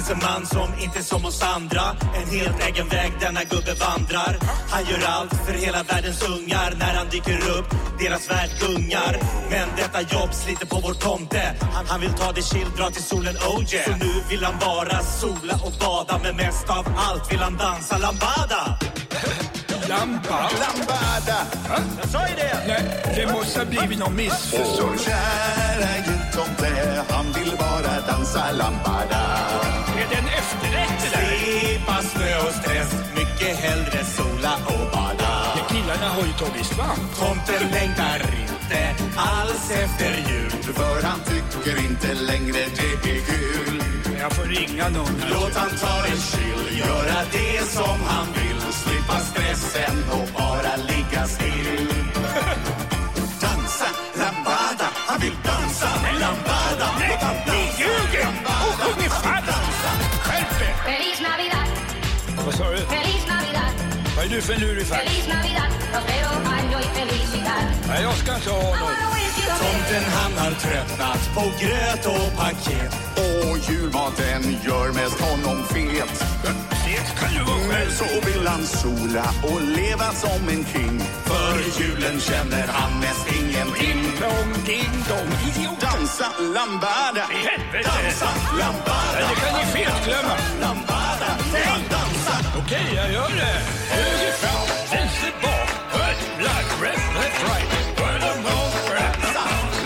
[0.03, 1.81] finns en man som inte är som oss andra.
[2.15, 4.37] En helt egen väg denna gubbe vandrar.
[4.69, 6.73] Han gör allt för hela världens ungar.
[6.79, 7.65] När han dyker upp,
[7.99, 9.17] deras värld gungar.
[9.49, 11.55] Men detta jobb sliter på vår tomte.
[11.73, 13.85] Han, han vill ta det chill, dra till solen, oh yeah.
[13.85, 16.19] Så nu vill han bara sola och bada.
[16.23, 18.79] Men mest av allt vill han dansa lambada.
[19.89, 20.49] Lambada.
[20.63, 21.37] Lambada!
[22.01, 22.63] Jag sa ju det!
[22.67, 22.83] Nej,
[23.15, 24.99] det måste ha blivit någon missförstånd.
[24.99, 29.21] kära jultomte, han vill bara dansa lambada.
[30.01, 31.23] Är det en efterrätt eller?
[31.27, 37.15] Slippa snö och stress, mycket hellre sola och bada Men killarna har ju tagit svamp.
[37.19, 38.81] Tomten längtar inte
[39.15, 42.59] alls efter jul För han tycker inte längre
[43.03, 43.83] det är kul.
[44.19, 45.15] Jag får ringa någon.
[45.31, 48.52] Låt han ta det chill, göra det som han vill
[48.83, 51.87] Slippa stressen och bara ligga still
[53.41, 53.87] Dansa
[54.21, 56.87] lambada, han vill dansa lambada.
[56.99, 57.17] Nej,
[57.47, 58.27] ni ljuger!
[58.45, 59.85] Och sjunger falskt!
[60.25, 60.73] Skärp er!
[60.91, 61.67] Feliz Navidad,
[62.45, 62.77] Vad sa du?
[62.77, 63.71] feliz Navidad,
[64.15, 65.01] Vad är du för lurifax?
[65.03, 65.71] feliz Navidad,
[67.87, 69.13] Nej, jag ska inte ha något.
[69.59, 76.25] Tomten han har tröttnat på gröt och paket Och julmaten gör mest honom fet.
[76.85, 77.91] Det kan du vara själv.
[77.91, 80.99] Så vill han sola och leva som en king.
[81.25, 83.99] För julen känner han mest ingenting.
[84.21, 85.79] Dong, ding, dong, idiot.
[85.81, 87.89] Dansa lambada, I helvete!
[87.89, 88.29] dansa
[88.59, 89.13] lambada.
[89.13, 90.35] Nej, det kan ni felglömma.
[90.61, 91.29] Lambada,
[91.91, 92.35] dansa.
[92.59, 93.57] Okej, jag gör det.
[93.95, 95.69] Höger fram, vänster bak,
[96.81, 97.73] rätt, rätt, right.
[97.99, 98.73] All.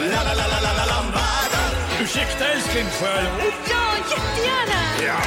[0.09, 1.61] La la la la la la lambada.
[2.01, 3.53] Ursäkta älskling, får jag lov?
[3.69, 4.81] Ja, jättegärna!
[5.05, 5.19] Ja.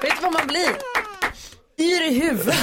[0.00, 0.83] Vet du vad man blir?
[1.96, 2.56] Yr i huvudet.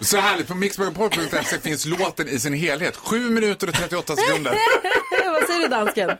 [0.00, 2.96] Så härligt, på mixmegapol.se finns låten i sin helhet.
[2.96, 4.52] 7 minuter och 38 sekunder.
[5.32, 6.10] vad säger du dansken?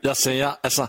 [0.00, 0.88] Jag säger alltså,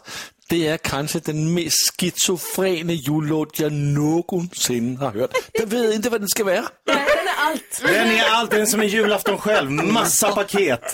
[0.50, 5.32] det är kanske den mest schizofrena jullåt jag någonsin har hört.
[5.54, 6.56] Jag vet inte vad den ska vara.
[6.56, 7.82] Nej, den är allt.
[7.82, 9.72] Den är allt, den är som en julafton själv.
[9.72, 10.94] Massa paket.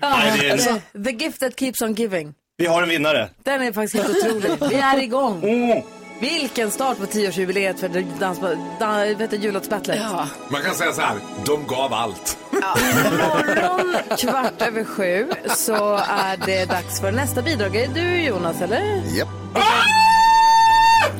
[0.00, 2.34] Nej, är en- Eh, The gift that keeps on giving.
[2.58, 3.30] Vi har en vinnare.
[3.44, 4.50] Den är faktiskt helt otrolig.
[4.70, 5.42] Vi är igång.
[5.44, 5.82] Mm.
[6.20, 7.88] Vilken start på tioårsjubileet för
[8.20, 8.40] dans,
[8.80, 9.98] dans, vet du, jullåtsbattlet.
[10.02, 10.26] Ja.
[10.48, 12.38] Man kan säga så här, de gav allt.
[12.52, 17.76] Imorgon kvart över sju så är det dags för nästa bidrag.
[17.76, 19.02] Är du Jonas eller?
[19.16, 19.28] Japp.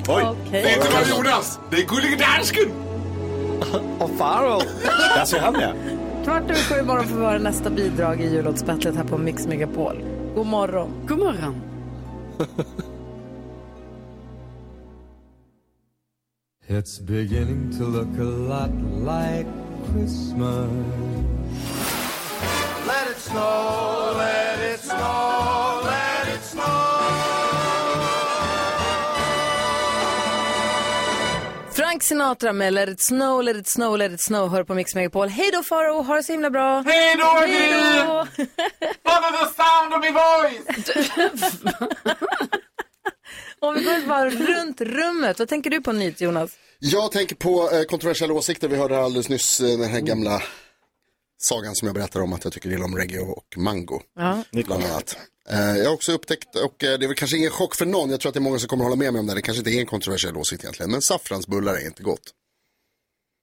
[0.09, 0.23] Oj.
[0.25, 0.63] Okej.
[0.63, 2.73] Det är inte bara Jonas, det är Gullige Dansken.
[3.99, 4.61] Och Faro.
[5.17, 5.73] Där ser han ja.
[6.25, 10.05] Kvart över sju imorgon får vi höra nästa bidrag i jullåtsbattlet här på Mix Megapol.
[10.35, 11.07] God morgon.
[11.09, 11.63] God morgon.
[16.69, 18.73] It's beginning to look a lot
[19.05, 19.47] like
[19.93, 20.69] Christmas.
[22.85, 26.73] Let it snow, let it snow, let it snow.
[31.71, 34.95] Frank Sinatra med Let it snow, let it snow, let it snow hör på Mix
[34.95, 35.29] Megapol.
[35.29, 36.83] Hej då Faro, ha det så himla bra.
[36.87, 37.25] Hej då!
[39.03, 40.67] What is the sound of my voice?
[43.61, 46.51] Om vi går ett varv runt rummet, vad tänker du på nytt Jonas?
[46.79, 48.69] Jag tänker på eh, kontroversiella åsikter.
[48.69, 50.43] Vi hörde alldeles nyss eh, den här gamla
[51.39, 54.01] sagan som jag berättade om att jag tycker illa om reggae och mango.
[54.17, 54.43] Ja.
[54.53, 55.17] Bland annat.
[55.49, 58.11] Eh, jag har också upptäckt, och eh, det är väl kanske ingen chock för någon,
[58.11, 59.59] jag tror att det är många som kommer hålla med mig om det, det kanske
[59.59, 62.35] inte är en kontroversiell åsikt egentligen, men saffransbullar är inte gott.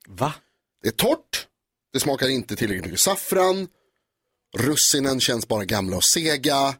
[0.08, 0.34] Va?
[0.82, 1.48] Det är torrt,
[1.94, 3.68] det smakar inte tillräckligt mycket saffran,
[4.58, 6.76] russinen känns bara gamla och sega.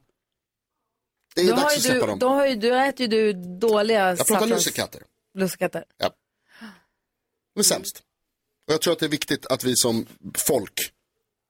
[1.36, 2.20] Det är Då dags att släppa du, dem.
[2.20, 5.02] då, har ju, du äter ju du dåliga Jag pratar saffrans- lussekatter.
[5.38, 5.84] lussekatter.
[5.98, 6.10] Ja.
[7.54, 8.02] De är sämst.
[8.68, 10.06] Och jag tror att det är viktigt att vi som
[10.38, 10.92] folk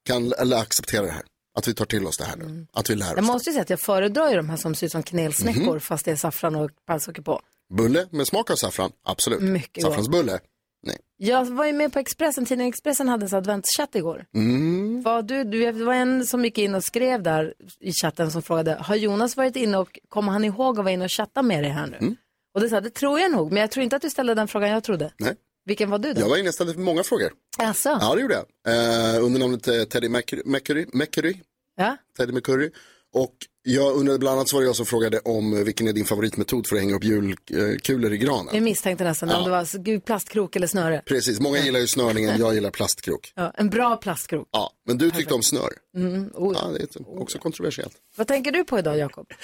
[0.06, 1.24] kan eller acceptera det här.
[1.56, 2.68] Att vi tar till oss det här nu.
[2.74, 3.26] Att vi lär Jag oss.
[3.26, 5.80] måste ju säga att jag föredrar ju de här som ser ut som kanelsnäckor Mhm.
[5.80, 7.42] fast det är saffran och pannsocker på.
[7.74, 9.42] Bulle med smak av saffran, absolut.
[9.42, 9.92] Mycket gott.
[9.92, 10.40] Saffransbulle,
[10.84, 10.98] nej.
[11.18, 14.26] Jag var ju med på Expressen, tidningen Expressen hade en adventschatt igår.
[14.36, 15.02] Mm.
[15.02, 18.42] Var du, du, det var en som gick in och skrev där i chatten som
[18.42, 21.64] frågade, har Jonas varit inne och kommer han ihåg att vara inne och chatta med
[21.64, 21.98] dig här nu?
[21.98, 22.16] Mm.
[22.54, 24.48] Och det sa, det tror jag nog, men jag tror inte att du ställde den
[24.48, 25.12] frågan jag trodde.
[25.18, 25.36] Nej.
[25.66, 26.22] Vilken var du då?
[26.22, 27.32] Jag var inne och ställde många frågor.
[27.58, 27.98] Alltså?
[28.02, 28.46] Ja, det gjorde jag.
[28.74, 31.36] Eh, under namnet eh, Teddy Mercury, Mercury, Mercury,
[31.76, 31.98] Ja?
[32.18, 32.72] Teddy Mercury.
[33.14, 33.34] Och
[33.64, 36.06] jag undrade bland annat så var det jag som frågade om eh, vilken är din
[36.06, 38.50] favoritmetod för att hänga upp julkulor i granen.
[38.54, 39.38] Jag misstänkte nästan Ja.
[39.38, 41.02] om det var plastkrok eller snöre.
[41.06, 43.32] Precis, många gillar ju snörningen, jag gillar plastkrok.
[43.36, 44.48] Ja, en bra plastkrok.
[44.52, 45.70] Ja, men du tyckte om snör.
[45.98, 46.56] Mm, oj.
[46.62, 47.94] Ja, det är också kontroversiellt.
[48.16, 49.28] Vad tänker du på idag, Jakob?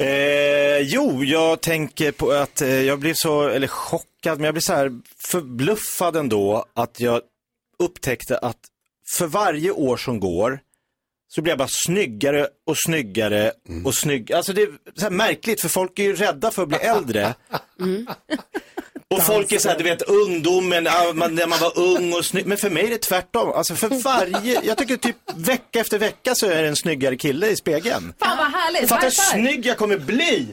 [0.00, 4.60] Eh, jo, jag tänker på att eh, jag blev så, eller chockad, men jag blev
[4.60, 7.20] så här förbluffad ändå att jag
[7.78, 8.58] upptäckte att
[9.16, 10.60] för varje år som går
[11.28, 13.52] så blir jag bara snyggare och snyggare
[13.84, 14.32] och snygg.
[14.32, 17.34] Alltså det är så här märkligt för folk är ju rädda för att bli äldre.
[19.10, 22.46] Och folk är så här, du vet ungdomen, man, när man var ung och snygg.
[22.46, 23.52] Men för mig är det tvärtom.
[23.52, 27.48] Alltså för varje, jag tycker typ vecka efter vecka så är det en snyggare kille
[27.48, 28.14] i spegeln.
[28.20, 28.88] Fan vad härligt!
[28.88, 30.46] Fatta hur snygg jag kommer bli!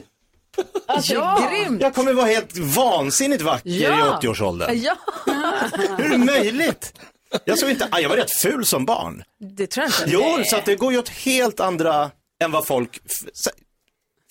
[0.86, 1.80] Alltså, Ja, grymt!
[1.82, 4.20] jag kommer vara helt vansinnigt vacker Ja.
[4.22, 4.80] i 80-årsåldern.
[4.82, 4.96] Ja,
[5.98, 6.92] Hur är det möjligt?
[7.44, 9.22] Jag, såg inte, ah, jag var rätt ful som barn.
[9.56, 10.10] det tror jag inte.
[10.38, 12.10] Jo, så att det går ju åt helt andra
[12.44, 13.00] än vad folk...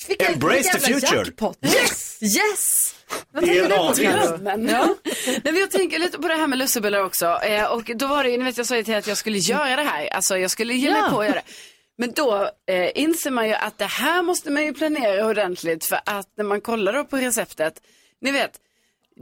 [0.07, 1.17] Vilken- Embrace the future.
[1.17, 1.57] Jackpot.
[1.65, 2.17] Yes!
[2.21, 2.95] Yes!
[3.31, 4.43] Vad Det är tänker du på?
[4.43, 4.95] Men, ja.
[5.25, 7.25] Nej, men jag tänker lite på det här med lussebullar också.
[7.25, 9.37] Eh, och då var det ju, ni vet jag sa ju till att jag skulle
[9.37, 10.07] göra det här.
[10.13, 11.09] Alltså jag skulle ge mig Ja.
[11.11, 11.51] på att göra det.
[11.97, 15.85] Men då eh, inser man ju att det här måste man ju planera ordentligt.
[15.85, 17.73] För att när man kollar då på receptet,
[18.21, 18.51] ni vet,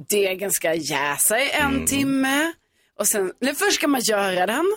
[0.09, 2.53] degen ska jäsa i en timme.
[2.99, 4.75] Och sen, eller först ska man göra den.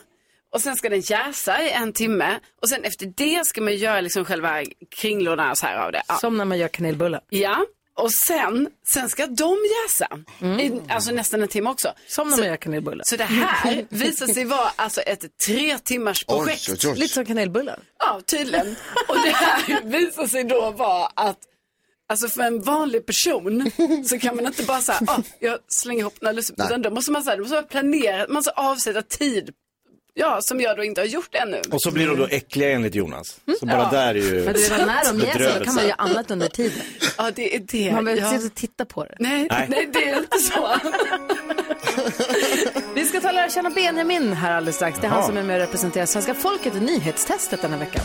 [0.53, 2.41] Och sen ska den jäsa i en timme.
[2.62, 6.03] Och sen efter det ska man göra liksom själva kringlorna så här av det.
[6.09, 6.14] Ja.
[6.17, 7.21] Som när man gör kanelbullar.
[7.29, 10.09] Ja, och sen, sen ska de jäsa.
[10.61, 11.93] I, alltså nästan en timme också.
[12.09, 13.05] Som när så, man gör kanelbullar.
[13.07, 16.69] så det här visar sig vara alltså ett tre timmars projekt.
[16.69, 16.99] Oj, oj, oj.
[16.99, 17.79] Lite som kanelbullar.
[17.99, 18.77] Ja, tydligen.
[19.09, 21.39] Och det här visar sig då vara att
[22.09, 23.70] Alltså för en vanlig person
[24.04, 26.68] så kan man inte bara säga, ah, jag slänger ihop några lussebullar.
[26.68, 29.50] Utan då måste man, så här, då måste man planera, man måste avsätta tid.
[30.18, 31.61] Ja, som jag då inte har gjort ännu.
[31.70, 33.40] Och så blir de då äckliga enligt Jonas.
[33.61, 33.88] Så bara Ja.
[33.92, 36.78] där är ju Men redan när de jäser då kan man göra annat under tiden.
[37.18, 37.92] Ja, det är det.
[37.92, 38.28] Man behöver ja.
[38.34, 39.16] inte sitta och titta på det.
[39.18, 39.66] Nej, Nej.
[39.68, 39.88] nej.
[39.92, 40.76] det är inte så.
[42.94, 44.98] Vi ska ta och lära känna Benjamin här alldeles strax.
[45.00, 45.28] Det är han Jaha.
[45.28, 48.04] som är med och representerar svenska folket i nyhetstestet den här veckan.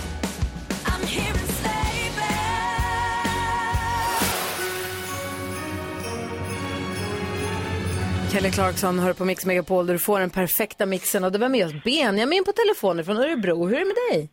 [8.31, 11.49] Kelly Clarkson hör på Mix Megapol där du får den perfekta mixen och det var
[11.49, 13.65] med oss Benjamin på telefonen från Örebro.
[13.65, 14.29] Hur är det med dig?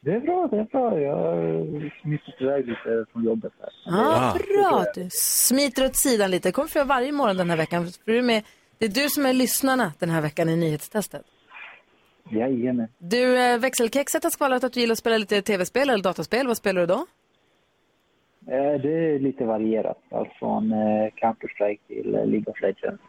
[0.00, 1.00] Det är bra, det är bra.
[1.00, 3.52] Jag smittat iväg lite från jobbet.
[3.60, 3.70] Här.
[3.84, 4.84] Ja, bra.
[4.94, 6.52] Du smiter åt sidan lite.
[6.52, 7.84] kommer för varje morgon den här veckan.
[7.84, 8.42] För du är med,
[8.78, 11.22] det är du som är lyssnarna den här veckan i nyhetstestet.
[12.30, 12.88] Jajamän.
[12.98, 16.46] Du, eh, växelkexet har skvallrat att du gillar att spela lite tv-spel eller dataspel.
[16.46, 17.06] Vad spelar du då?
[18.46, 19.98] Eh, Det är lite varierat.
[20.10, 20.78] Allt från eh,
[21.16, 23.02] Counter-Strike till eh, League of Legends.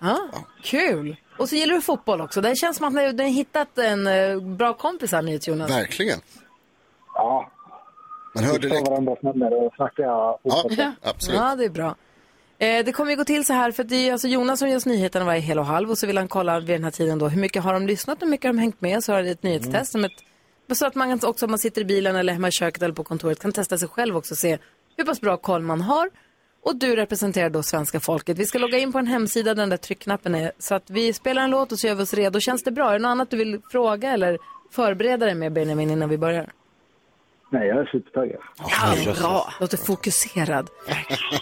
[0.00, 0.18] Ja,
[0.62, 1.16] kul.
[1.38, 2.40] Och så gillar du fotboll också.
[2.40, 5.70] Det känns som att du har hittat en bra kompis här, NyhetsJonas.
[5.70, 6.18] Verkligen.
[7.14, 7.50] Ja.
[8.34, 8.88] Man hör Vi tar direkt.
[8.88, 10.74] varandras nummer och snackar fotboll.
[10.78, 11.40] Ja, absolut.
[11.40, 11.94] Ja, det är bra.
[12.58, 14.68] Eh, det kommer ju gå till så här, för att det är alltså Jonas som
[14.68, 16.90] ger oss nyheterna varje hel och halv och så vill han kolla vid den här
[16.90, 19.04] tiden då hur mycket har de lyssnat och hur mycket har de hängt med.
[19.04, 20.12] Så har det ett nyhetstest som ett
[20.72, 23.04] så att man också om man sitter i bilen eller hemma i köket eller på
[23.04, 24.58] kontoret kan testa sig själv också och se
[24.96, 26.10] hur pass bra koll man har.
[26.62, 28.38] Och du representerar då svenska folket.
[28.38, 30.52] Vi ska logga in på en hemsida där den där tryckknappen är.
[30.58, 32.40] Så att vi spelar en låt och så gör vi oss redo.
[32.40, 32.88] Känns det bra?
[32.88, 34.38] Är det något annat du vill fråga eller
[34.70, 36.52] förbereda dig med Benjamin innan vi börjar?
[37.50, 38.40] Nej, jag är supertaggad.
[38.58, 39.52] Ja, bra.
[39.60, 40.68] Låter fokuserad.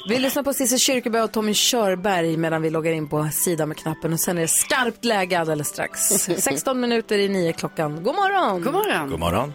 [0.08, 3.76] Vi lyssnar på Cissi Kyrkeberg och Tommy Körberg medan vi loggar in på sidan med
[3.76, 4.12] knappen.
[4.12, 6.00] Och sen är det skarpt läge alldeles strax.
[6.38, 8.02] 16 minuter i nio klockan.
[8.02, 8.62] God morgon!
[8.62, 9.10] God morgon!
[9.10, 9.52] God morgon.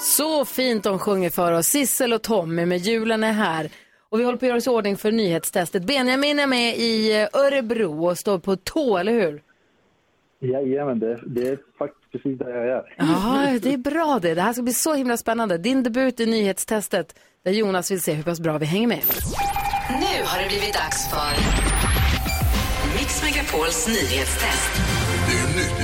[0.00, 1.66] Så fint de sjunger för oss.
[1.66, 3.70] Sissel och Tommy med julen är här.
[4.10, 5.84] Och vi håller på att göra oss i ordning för nyhetstestet.
[5.84, 9.42] Benjamin är med i eh, Örebro och står på tå, eller hur?
[10.40, 12.94] Jajamän, det, det är faktiskt precis där jag är.
[12.96, 14.34] Ja, det är bra det.
[14.34, 15.58] Det här ska bli så himla spännande.
[15.58, 17.14] Din debut i nyhetstestet
[17.44, 19.02] där Jonas vill se hur pass bra vi hänger med.
[19.88, 21.32] Nu har det blivit dags för
[22.98, 24.70] Mix Megapols nyhetstest.
[25.28, 25.78] Det är nytt,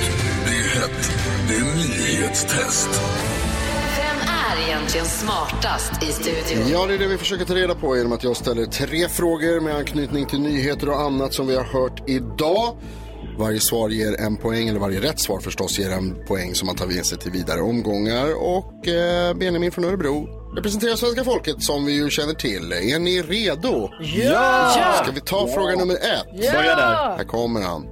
[0.45, 1.11] det är hett,
[1.47, 2.89] det är nyhetstest.
[3.97, 6.69] Vem är egentligen smartast i studion?
[6.71, 9.61] Ja, det är det vi försöker ta reda på genom att jag ställer tre frågor
[9.61, 12.75] med anknytning till nyheter och annat som vi har hört idag.
[13.37, 16.75] Varje svar ger en poäng, eller varje rätt svar förstås ger en poäng som man
[16.75, 18.35] tar med sig till vidare omgångar.
[18.35, 22.71] Och eh, Benjamin från Örebro representerar svenska folket som vi ju känner till.
[22.71, 23.89] Är ni redo?
[24.01, 24.99] Ja!
[25.03, 26.25] Ska vi ta fråga nummer ett?
[26.33, 26.51] Ja!
[26.51, 27.17] Börja där.
[27.17, 27.87] Här kommer han.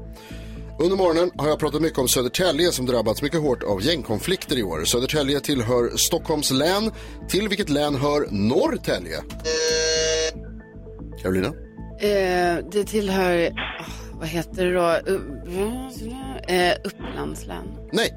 [0.80, 4.64] Under morgonen har jag pratat mycket om Södertälje som drabbats mycket hårt av gängkonflikter i
[4.64, 4.86] år.
[4.86, 6.92] Södertälje tillhör Stockholms län.
[7.30, 9.18] Till vilket län hör Norrtälje?
[11.22, 11.48] Carolina?
[12.00, 13.86] Eh, det tillhör, åh,
[14.24, 15.12] vad heter det då?
[15.12, 17.66] Uh, Upplandslän.
[17.92, 18.14] Nej.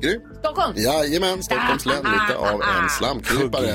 [0.00, 0.20] Gry?
[0.38, 0.74] Stockholm.
[0.76, 1.96] Jajamän, Stockholms län.
[1.96, 3.74] Lite av en slamkrypare.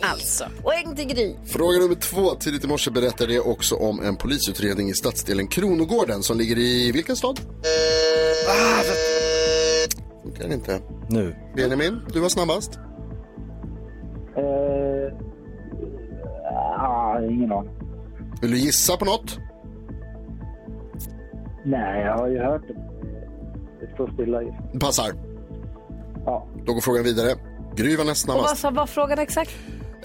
[0.00, 0.44] alltså.
[0.62, 1.34] Poäng till Gry.
[1.46, 2.34] Fråga nummer två.
[2.34, 6.92] Tidigt i morse berättade jag också om en polisutredning i stadsdelen Kronogården som ligger i
[6.92, 7.40] vilken stad?
[10.22, 10.80] Funkar det inte.
[11.08, 11.36] Nu.
[11.56, 12.78] Benjamin, du var snabbast.
[14.36, 14.42] Eh,
[16.78, 17.72] ah, ingen aning.
[18.40, 19.38] Vill du gissa på något?
[21.64, 22.74] Nej, jag har ju hört det.
[23.80, 24.80] Det står stilla just.
[24.80, 25.12] Passar.
[26.26, 26.48] Ja.
[26.66, 27.34] Då går frågan vidare.
[27.76, 28.60] Gry var näst Och vad snabbast.
[28.62, 29.50] sa var frågan exakt?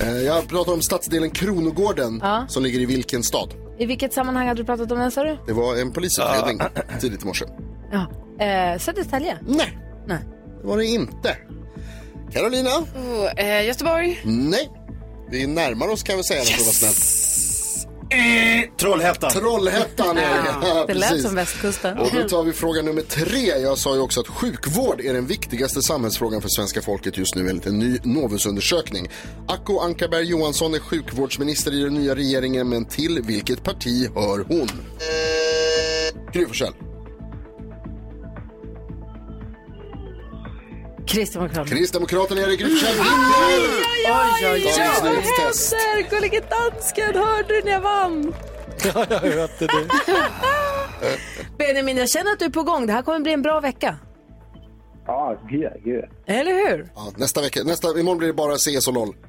[0.01, 2.45] Eh, Jag pratar om stadsdelen Kronogården Ja.
[2.47, 3.53] som ligger i vilken stad?
[3.77, 5.37] I vilket sammanhang hade du pratat om den, sa du?
[5.47, 6.59] Det var en polisutredning
[7.01, 7.45] tidigt i morse.
[7.91, 8.05] Ja.
[8.45, 9.37] Eh, Södertälje?
[9.47, 9.77] Nej.
[10.07, 10.17] Nej.
[10.61, 11.37] Det var det inte.
[12.31, 12.69] Carolina?
[12.69, 14.21] Oh, eh, Göteborg.
[14.25, 14.69] Nej.
[15.31, 16.39] Vi närmar oss kan vi säga.
[16.39, 17.28] Yes.
[18.09, 18.67] Snäll.
[18.77, 19.29] Trollhättan.
[19.31, 20.55] Trollhättan är det.
[20.67, 21.25] Ja, Det lät precis.
[21.25, 21.97] som västkusten.
[21.97, 23.45] Och då tar vi fråga nummer tre.
[23.61, 27.49] Jag sa ju också att sjukvård är den viktigaste samhällsfrågan för svenska folket just nu
[27.49, 29.09] enligt en ny Novusundersökning.
[29.47, 34.69] Acko Ankarberg Johansson är sjukvårdsminister i den nya regeringen, men till vilket parti hör hon?
[36.33, 36.73] Gry Forssell.
[41.09, 41.65] Kristdemokraterna.
[41.77, 42.55] Kristdemokraterna är det.
[42.55, 43.07] Gry Forssell vinner!
[44.05, 44.73] Oj, oj, oj.
[45.01, 46.09] Vad händer?
[46.09, 48.33] Gullige dansken, hörde du när jag vann?
[48.93, 49.87] Ja, jag hörde det.
[51.57, 52.87] Benjamin, jag känner att du är på gång.
[52.87, 53.97] Det här kommer bli en bra vecka.
[55.05, 56.05] Ja, gud, gud.
[56.25, 56.91] Eller hur?
[56.95, 59.15] Ja, nästa vecka, nästa, imorgon blir det bara CS och LOL.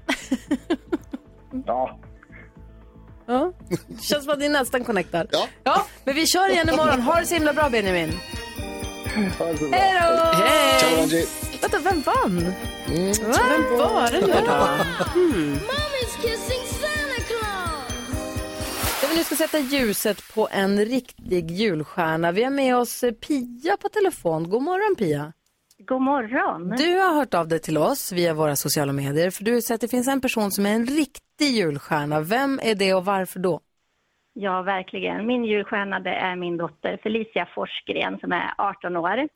[1.67, 1.99] Ja.
[3.27, 3.53] Ja.
[4.01, 5.29] Känns som att ni nästan connectad.
[5.33, 5.47] Ja.
[5.65, 5.87] ja.
[6.05, 7.01] Men vi kör igen imorgon.
[7.01, 8.13] Ha det så himla bra, Benjamin.
[9.05, 9.67] Hej då!
[10.33, 11.27] Hej!
[11.63, 12.39] Vänta, vem vann?
[12.39, 13.13] Mm.
[13.31, 13.39] Va?
[13.51, 14.57] Vem var det nu då?
[19.01, 22.33] Där vi nu ska sätta ljuset på en riktig julstjärna.
[22.33, 24.51] Vi har med oss eh, Pia på telefon.
[24.51, 25.33] God morgon Pia.
[25.79, 26.69] God morgon.
[26.77, 29.75] Du har hört av dig till oss via våra sociala medier för du har sett
[29.75, 32.21] att det finns en person som är en riktig julstjärna.
[32.21, 33.61] Vem är det och varför då?
[34.33, 35.27] Ja, verkligen.
[35.27, 39.29] Min julstjärna det är min dotter Felicia Forsgren som är 18 år.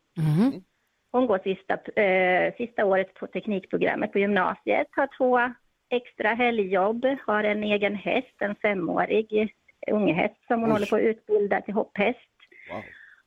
[1.14, 5.54] Hon går sista, eh, sista året på teknikprogrammet på gymnasiet, har två
[5.90, 9.54] extra helgjobb, har en egen häst, en femårig
[9.90, 10.72] unghäst som hon Oj.
[10.72, 12.34] håller på att utbilda till hopphäst.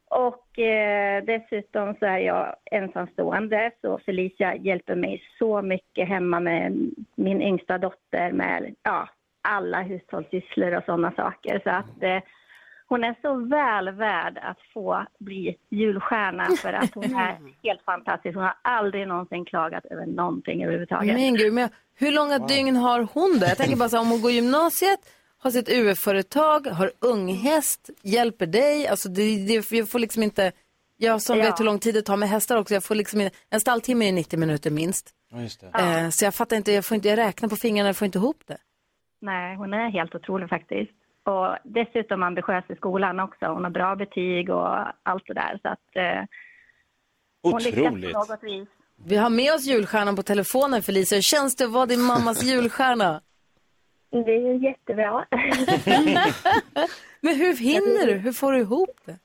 [0.09, 6.91] Och eh, dessutom så är jag ensamstående så Felicia hjälper mig så mycket hemma med
[7.15, 9.09] min yngsta dotter med ja,
[9.41, 11.61] alla hushållssysslor och sådana saker.
[11.63, 12.23] Så att eh,
[12.89, 18.35] hon är så väl värd att få bli julstjärna för att hon är helt fantastisk.
[18.35, 21.15] Hon har aldrig någonsin klagat över någonting överhuvudtaget.
[21.15, 23.45] Men gud, men hur långa dygn har hon då?
[23.45, 24.99] Jag tänker bara så här, om hon går gymnasiet,
[25.37, 28.87] har sitt UF-företag, har unghäst, hjälper dig.
[28.87, 30.51] Alltså det, det, jag får liksom inte,
[30.97, 31.43] jag som Ja.
[31.45, 34.07] vet hur lång tid det tar med hästar också, jag får liksom inte, en stalltimme
[34.07, 35.09] är 90 minuter minst.
[35.31, 35.67] Ja, just det.
[35.73, 35.99] Ja.
[35.99, 38.17] Eh, så jag fattar inte, jag får inte, jag räknar på fingrarna, jag får inte
[38.17, 38.57] ihop det.
[39.21, 40.91] Nej, hon är helt otrolig faktiskt.
[41.27, 43.45] Och dessutom ambitiös i skolan också.
[43.45, 45.59] Hon har bra betyg och allt det där.
[45.61, 46.23] Så att, eh,
[47.41, 48.67] hon lyckas på något vis.
[49.05, 51.15] Vi har med oss julstjärnan på telefonen Felicia.
[51.15, 53.21] Hur känns det att vara din mammas julstjärna?
[54.09, 55.25] Det är jättebra.
[57.21, 58.13] Men hur hinner du?
[58.13, 59.19] Hur får du ihop det?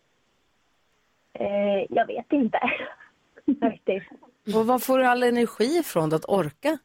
[1.32, 2.59] Eh, jag vet inte.
[3.61, 4.11] Faktiskt.
[4.55, 6.78] Och var får du all energi ifrån då, att orka?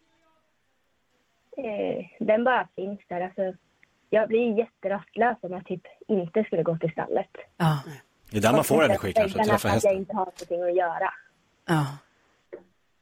[1.57, 3.21] Eh, den bara finns där.
[3.21, 3.53] Alltså,
[4.09, 7.29] jag blir jätterastlös om jag typ inte skulle gå till stallet.
[7.57, 7.79] Ja.
[8.31, 9.97] Det är där man får energi kanske, träffa att jag hästen.
[9.97, 11.13] inte har någonting att göra.
[11.67, 11.85] ja.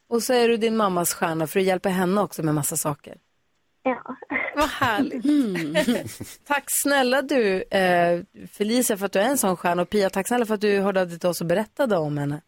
[0.07, 3.17] Och så är du din mammas stjärna för att hjälpa henne också med massa saker.
[3.83, 4.15] Ja.
[4.55, 5.25] Vad härligt.
[6.47, 10.27] tack snälla du eh, Felicia för att du är en sån stjärna och Pia tack
[10.27, 12.41] snälla för att du hörde av dig till oss och berättade om henne.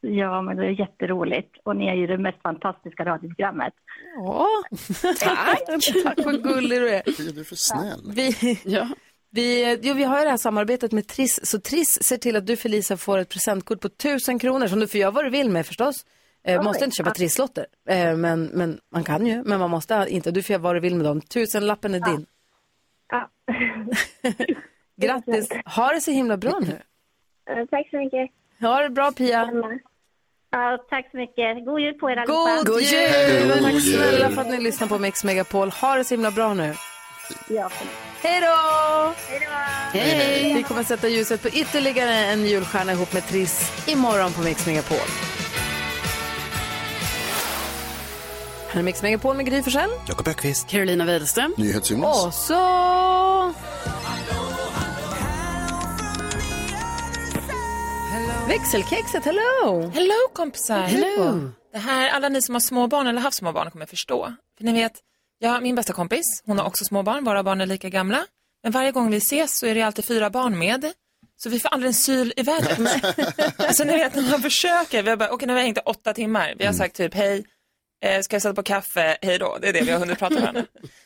[0.00, 1.56] Ja, men det är jätteroligt.
[1.62, 3.72] Och ni är ju det mest fantastiska radioprogrammet.
[4.16, 4.46] Ja,
[5.20, 5.62] tack.
[6.04, 7.02] tack vad gullig du är.
[7.34, 8.00] Du är för snäll.
[8.14, 8.36] Vi,
[9.30, 12.46] vi, jo, vi har ju det här samarbetet med Triss, så Triss ser till att
[12.46, 15.50] du Felicia får ett presentkort på tusen kronor som du får göra vad du vill
[15.50, 16.06] med förstås.
[16.44, 17.14] Eh, måste inte köpa Ja.
[17.14, 20.30] trisslotter, eh, men, men man kan ju, men man måste inte.
[20.30, 21.20] Du får göra vad du vill med dem.
[21.20, 22.26] Tusenlappen är din.
[23.08, 23.30] Ja.
[25.00, 26.78] Grattis, ha det så himla bra nu.
[27.50, 28.30] Eh, Tack så mycket.
[28.60, 29.50] Ha det bra Pia.
[30.50, 31.64] Ja, tack så mycket.
[31.64, 32.62] God jul på er allihopa.
[32.64, 33.62] God jul!
[33.62, 35.70] Tack snälla för att ni lyssnar på Mix Megapol.
[35.70, 36.74] Ha det så himla bra nu.
[37.48, 37.70] Ja.
[38.22, 39.14] Hej då!
[39.28, 39.48] Hej
[39.92, 40.54] Hej!
[40.54, 44.96] Vi kommer sätta ljuset på ytterligare en julstjärna ihop med Triss imorgon på Mix Megapol.
[48.68, 49.90] Här är Mix Megapol med Gry Forssell.
[50.08, 50.68] Jakob Öqvist.
[50.68, 51.54] Carolina Widerström.
[51.56, 52.26] NyhetsJonas.
[52.26, 52.54] Och så...
[58.48, 59.90] Växelkexet, hello!
[59.94, 60.82] Hello kompisar!
[60.82, 61.50] Hello.
[61.72, 64.34] Det här, alla ni som har små barn eller haft små barn kommer förstå.
[64.58, 64.92] För ni vet,
[65.38, 68.26] jag min bästa kompis, hon har också små barn, våra barn är lika gamla.
[68.62, 70.92] Men varje gång vi ses så är det alltid fyra barn med.
[71.36, 72.78] Så vi får aldrig en syl i vädret.
[73.56, 76.14] alltså ni vet när man försöker, vi har bara, okej nu har vi hängt åtta
[76.14, 76.54] timmar.
[76.58, 77.44] Vi har sagt typ hej,
[78.04, 79.58] eh, ska jag sätta på kaffe, hej då.
[79.60, 80.64] Det är det vi har hunnit prata med varandra.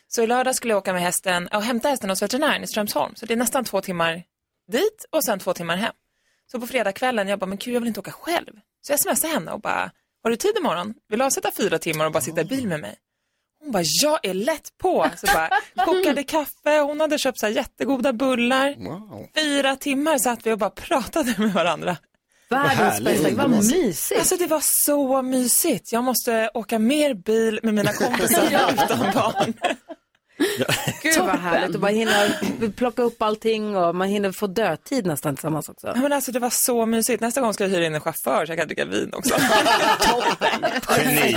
[0.09, 3.15] Så i lördag skulle jag åka med hästen och hämta hästen hos veterinären i Strömsholm.
[3.15, 4.23] Så det är nästan två timmar
[4.73, 5.93] dit och sen två timmar hem.
[6.51, 8.53] Så på fredagskvällen, jag bara, men gud jag vill inte åka själv.
[8.87, 9.91] Så jag smsade henne och bara,
[10.23, 10.95] har du tid imorgon?
[11.09, 12.97] Vill du avsätta fyra timmar och bara sitta i bil med mig?
[13.63, 15.11] Hon bara, jag är lätt på.
[15.17, 15.51] Så bara,
[15.85, 18.77] kokade kaffe, hon hade köpt så här jättegoda bullar.
[19.35, 21.97] Fyra timmar satt vi och bara pratade med varandra.
[22.51, 24.19] Världens bästa, vad mysigt.
[24.21, 25.93] Alltså det var så mysigt.
[25.93, 29.55] Jag måste åka mer bil med mina kompisar utan barn.
[31.03, 32.13] Gud vad härligt att bara hinna
[32.77, 35.93] plocka upp allting och man hinner få dödtid nästan tillsammans också.
[35.97, 37.21] Men alltså det var så mysigt.
[37.21, 39.35] Nästa gång ska jag hyra in en chaufför så jag kan dricka vin också.
[40.99, 41.37] Geni.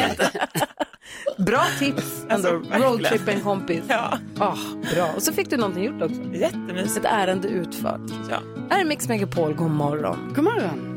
[1.37, 2.51] Bra tips ändå.
[2.51, 2.81] verkligen.
[2.81, 3.83] Roadtrip en kompis.
[3.87, 4.19] Ja.
[4.39, 4.55] Ah,
[4.95, 5.09] bra.
[5.15, 6.21] Och så fick du någonting gjort också.
[6.33, 7.05] Jättemysigt.
[7.05, 8.01] Ett ärende utfört.
[8.29, 8.39] Ja.
[8.69, 10.33] Här är Mix Megapol, god morgon.
[10.35, 10.91] God morgon.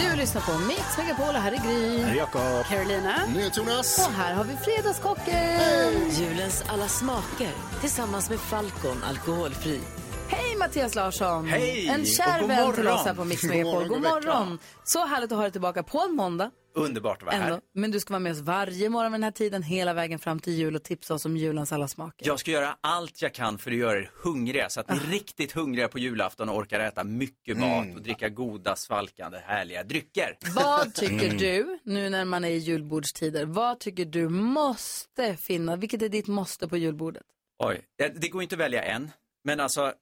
[0.00, 2.02] Du lyssnar på Mix Megapol och här är Gry.
[2.02, 2.64] Här är Jakob.
[2.68, 3.26] Carolina.
[3.34, 4.06] NyhetsJonas.
[4.08, 6.10] Och här har vi Fredagskocken.
[6.10, 9.80] Julens alla smaker tillsammans med Falcon alkoholfri.
[10.28, 11.48] Hej Mattias Larsson!
[11.48, 12.86] Hej, En kär vän till morgon.
[12.98, 13.72] oss här på Mix God Megapol.
[13.74, 14.58] morgon, God god morgon!
[14.84, 16.50] Så härligt att ha dig tillbaka på en måndag.
[16.74, 17.50] Underbart att vara här.
[17.50, 17.60] Ändå.
[17.74, 20.40] Men du ska vara med oss varje morgon vid den här tiden hela vägen fram
[20.40, 22.26] till jul och tipsa oss om julens alla smaker.
[22.26, 25.00] Jag ska göra allt jag kan för att göra er hungriga så att ni är
[25.00, 30.38] riktigt hungriga på julafton och orkar äta mycket mat och dricka goda, svalkande, härliga drycker.
[30.54, 35.78] Vad tycker du, nu när man är i julbordstider, vad tycker du måste finnas?
[35.78, 37.22] Vilket är ditt måste på julbordet?
[37.58, 39.10] Oj, det det går inte att välja en.
[39.44, 39.92] Men alltså,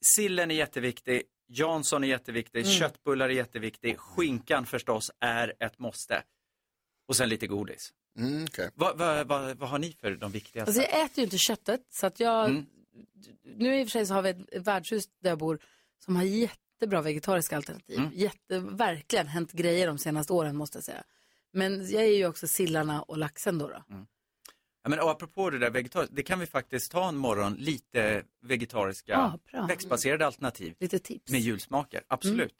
[0.00, 2.72] sillen är jätteviktig, Jansson är jätteviktig, Mm.
[2.72, 6.22] köttbullar är jätteviktig, skinkan förstås är ett måste.
[7.08, 7.92] Och sen lite godis.
[8.18, 8.70] Mm, okay.
[8.74, 10.70] Vad, vad, vad, vad har ni för de viktigaste?
[10.70, 12.50] Alltså jag äter ju inte köttet, så att jag...
[12.50, 12.66] Mm.
[13.42, 15.58] Nu i och för sig så har vi ett värdshus där jag bor
[15.98, 17.98] som har jättebra vegetariska alternativ.
[17.98, 18.10] Mm.
[18.14, 21.04] Jätte, verkligen hänt grejer de senaste åren måste jag säga.
[21.52, 23.68] Men jag är ju också sillarna och laxen då.
[23.68, 23.84] då.
[24.86, 28.22] Ja, men, och apropå det där vegetariskt, det kan vi faktiskt ta en morgon, lite
[28.42, 29.66] vegetariska, bra.
[29.66, 30.74] växtbaserade alternativ.
[30.80, 31.32] Lite tips.
[31.32, 32.38] Med julsmaker, absolut.
[32.40, 32.50] Mm.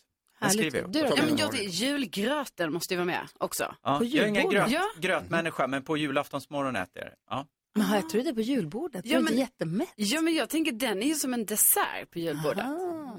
[0.40, 0.92] Den skriver jag.
[0.92, 0.98] Du?
[0.98, 3.74] Ja, men jag, julgröten måste ju vara med också.
[3.82, 4.82] Ja, jag är ingen gröt, Ja.
[4.98, 7.16] grötmänniska, men på julaftonsmorgon äter jag det.
[7.30, 7.46] Ja.
[7.74, 9.06] Men jag tror det på julbordet?
[9.06, 9.92] Ja, men- jättemätt.
[9.96, 12.64] Ja, men jag tänker den är ju som en dessert på julbordet.
[12.66, 13.16] Ja.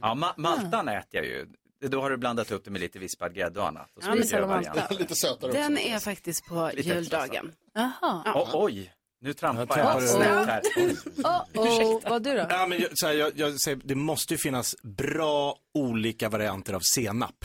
[0.00, 1.46] Ja, ma- maltan äter jag ju.
[1.80, 3.90] Då har du blandat upp det med lite vispad grädde och annat.
[3.94, 4.98] Och Ja, men varianter.
[4.98, 7.52] Lite sötare Den är faktiskt på Lite juldagen.
[7.74, 8.22] Jaha.
[8.24, 8.32] Ja.
[8.34, 10.62] Oj, oj, nu trampar Jag jag snett här.
[11.24, 12.46] Oh, oh, vad du då?
[12.48, 16.74] Ja, men jag, så här, jag, jag säger, det måste ju finnas bra olika varianter
[16.74, 17.44] av senap.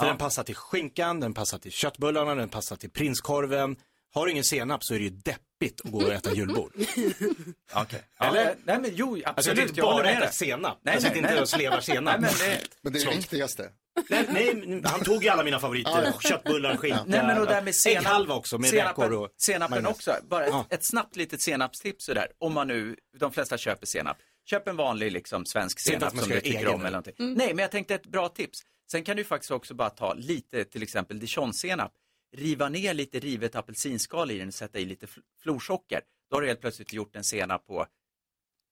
[0.00, 3.76] För den passar till skinkan, den passar till köttbullarna, den passar till prinskorven.
[4.14, 6.72] Har du ingen senap så är det ju deppigt att gå och äta julbord.
[7.74, 8.02] Okej.
[8.20, 8.44] Eller?
[8.44, 9.26] Ja, nej men jo, absolut.
[9.36, 10.34] Alltså det är inte jag håller bara med äta dig.
[10.34, 10.78] senap.
[10.82, 11.42] Nej, jag sitter nej, inte nej.
[11.42, 12.20] och slevar senap.
[12.20, 13.70] Nej, men det- Men det är det viktigaste.
[14.10, 16.12] Nej, nej, han tog ju alla mina favoriter.
[16.20, 19.96] Köttbullar, skinka, Nej men och där med senap, ägghalva också med räkor och Senapen majonnäs.
[19.96, 20.16] också.
[20.28, 20.66] Bara ett, Ja.
[20.70, 22.26] ett snabbt litet senapstips sådär.
[22.38, 24.16] Om man nu, de flesta köper senap.
[24.50, 26.74] Köp en vanlig liksom svensk inte senap att man som ska du göra tycker egen
[26.74, 26.86] om nu.
[26.86, 27.14] eller någonting.
[27.18, 27.34] Mm.
[27.34, 28.58] Nej men jag tänkte ett bra tips.
[28.92, 31.92] Sen kan du faktiskt också bara ta lite till exempel dijonsenap.
[32.36, 36.00] Riva ner lite rivet apelsinskal i den och sätta i lite fl- florsocker.
[36.30, 37.86] Då har du helt plötsligt gjort en senap på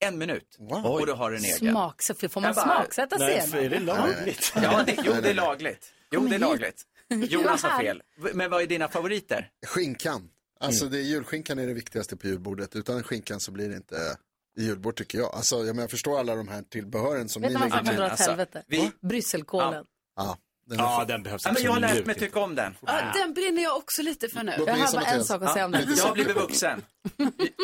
[0.05, 0.57] en minut.
[0.85, 1.71] Och du har en egen.
[1.73, 3.49] Smak, så får man bara- smaksätta Nej, senap?
[3.51, 4.53] för är det lagligt?
[4.57, 5.93] Ja, det, jo det är lagligt.
[6.11, 6.83] Jo det är lagligt.
[7.09, 8.03] Jonas har fel.
[8.35, 9.51] Men vad är dina favoriter?
[9.67, 10.31] Skinkan.
[10.61, 12.77] Alltså det är julskinkan är det viktigaste på julbordet.
[12.77, 14.17] Utan skinkan så blir det inte
[14.59, 15.35] julbord tycker jag.
[15.35, 17.79] Alltså jag, menar, jag förstår alla de här tillbehören som Vet ni du vad som
[17.79, 18.93] lägger kan dra åt alltså, helvete?
[19.01, 19.85] Brysselkålen.
[20.17, 22.77] Ja, den, ja, den behövs Ja, men jag har lärt mig tycka om den.
[22.87, 24.55] Ja, den brinner jag också lite för nu.
[24.59, 25.95] Låt Jag har bara en sak att säga om den.
[25.97, 26.83] Jag har blivit vuxen.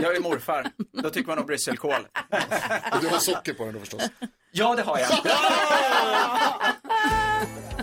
[0.02, 0.70] Jag är morfar.
[1.02, 2.06] Då tycker man om brysselkål.
[3.00, 4.02] Du har socker på den då förstås.
[4.52, 5.08] Ja, det har jag.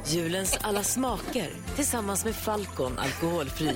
[0.05, 3.76] Julens alla smaker tillsammans med Falcon alkoholfri.